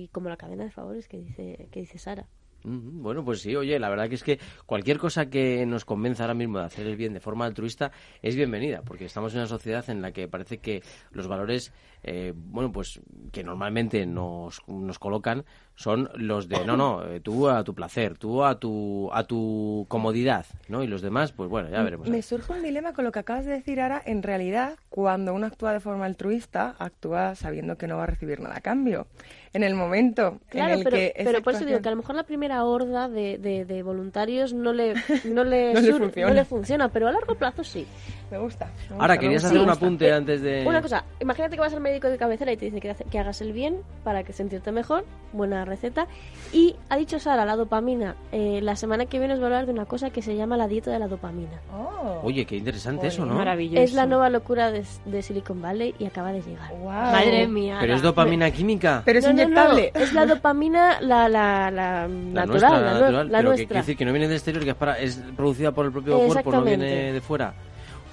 [0.06, 2.28] y como la cadena de favores que dice que dice Sara.
[2.66, 6.24] Mm, Bueno, pues sí, oye, la verdad que es que cualquier cosa que nos convenza
[6.24, 7.92] ahora mismo de hacer el bien de forma altruista
[8.22, 11.74] es bienvenida, porque estamos en una sociedad en la que parece que los valores,
[12.04, 13.00] eh, bueno, pues
[13.32, 15.46] que normalmente nos, nos colocan
[15.76, 19.86] son los de, no, no, eh, tú a tu placer, tú a tu, a tu
[19.90, 20.84] comodidad, ¿no?
[20.84, 22.08] Y los demás, pues bueno, ya veremos.
[22.08, 24.00] Me surge un dilema con lo que acabas de decir ahora.
[24.06, 28.40] En realidad, cuando uno actúa de forma altruista, actúa sabiendo que no va a recibir
[28.40, 29.08] nada a cambio.
[29.54, 31.98] En el momento Claro, en el pero, que pero por eso digo que a lo
[31.98, 34.94] mejor la primera horda de, de, de voluntarios no le,
[35.26, 36.30] no le, No le sur- funciona.
[36.30, 37.86] no le funciona, pero a largo plazo sí.
[38.32, 38.72] Me gusta.
[38.90, 40.66] me Ahora, me querías gusta, hacer un apunte antes de...
[40.68, 43.20] Una cosa, imagínate que vas al médico de cabecera y te dice que, hace- que
[43.20, 46.08] hagas el bien para que sentirte mejor, buena receta.
[46.52, 48.16] Y ha dicho Sara, la dopamina.
[48.32, 50.58] Eh, la semana que viene os voy a hablar de una cosa que se llama
[50.58, 51.60] la dieta de la dopamina.
[51.74, 53.36] Oh, Oye, qué interesante eso, ¿no?
[53.36, 53.82] Maravilloso.
[53.82, 56.70] Es la nueva locura de, de Silicon Valley y acaba de llegar.
[56.72, 56.92] wow.
[56.92, 57.78] Madre mía.
[57.82, 59.02] Pero es dopamina química.
[59.06, 59.92] Pero es No, no, no, inyectable.
[59.96, 63.68] es la dopamina, la, la, la, La natural, nuestra, la, natural, la pero que nuestra.
[63.68, 66.20] quiere decir que no viene del exterior, que es, para, es producida por el propio
[66.20, 67.54] cuerpo, no viene de fuera.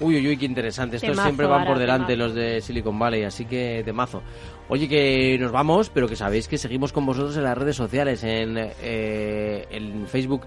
[0.01, 0.95] Uy, uy, uy, qué interesante.
[0.97, 2.27] Estos Temazo, siempre van por delante temazo.
[2.27, 4.23] los de Silicon Valley, así que temazo.
[4.67, 8.23] Oye, que nos vamos, pero que sabéis que seguimos con vosotros en las redes sociales.
[8.23, 10.41] En, eh, en Facebook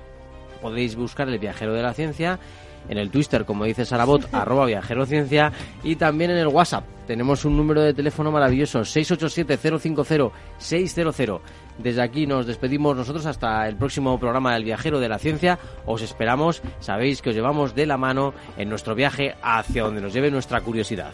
[0.61, 2.38] podéis buscar El Viajero de la Ciencia.
[2.89, 5.53] En el Twitter, como dice Sarabot, arroba viajero ciencia.
[5.82, 6.85] Y también en el WhatsApp.
[7.07, 11.41] Tenemos un número de teléfono maravilloso, 687-050-600.
[11.78, 15.59] Desde aquí nos despedimos nosotros hasta el próximo programa del Viajero de la Ciencia.
[15.87, 20.14] Os esperamos, sabéis que os llevamos de la mano en nuestro viaje hacia donde nos
[20.14, 21.12] lleve nuestra curiosidad.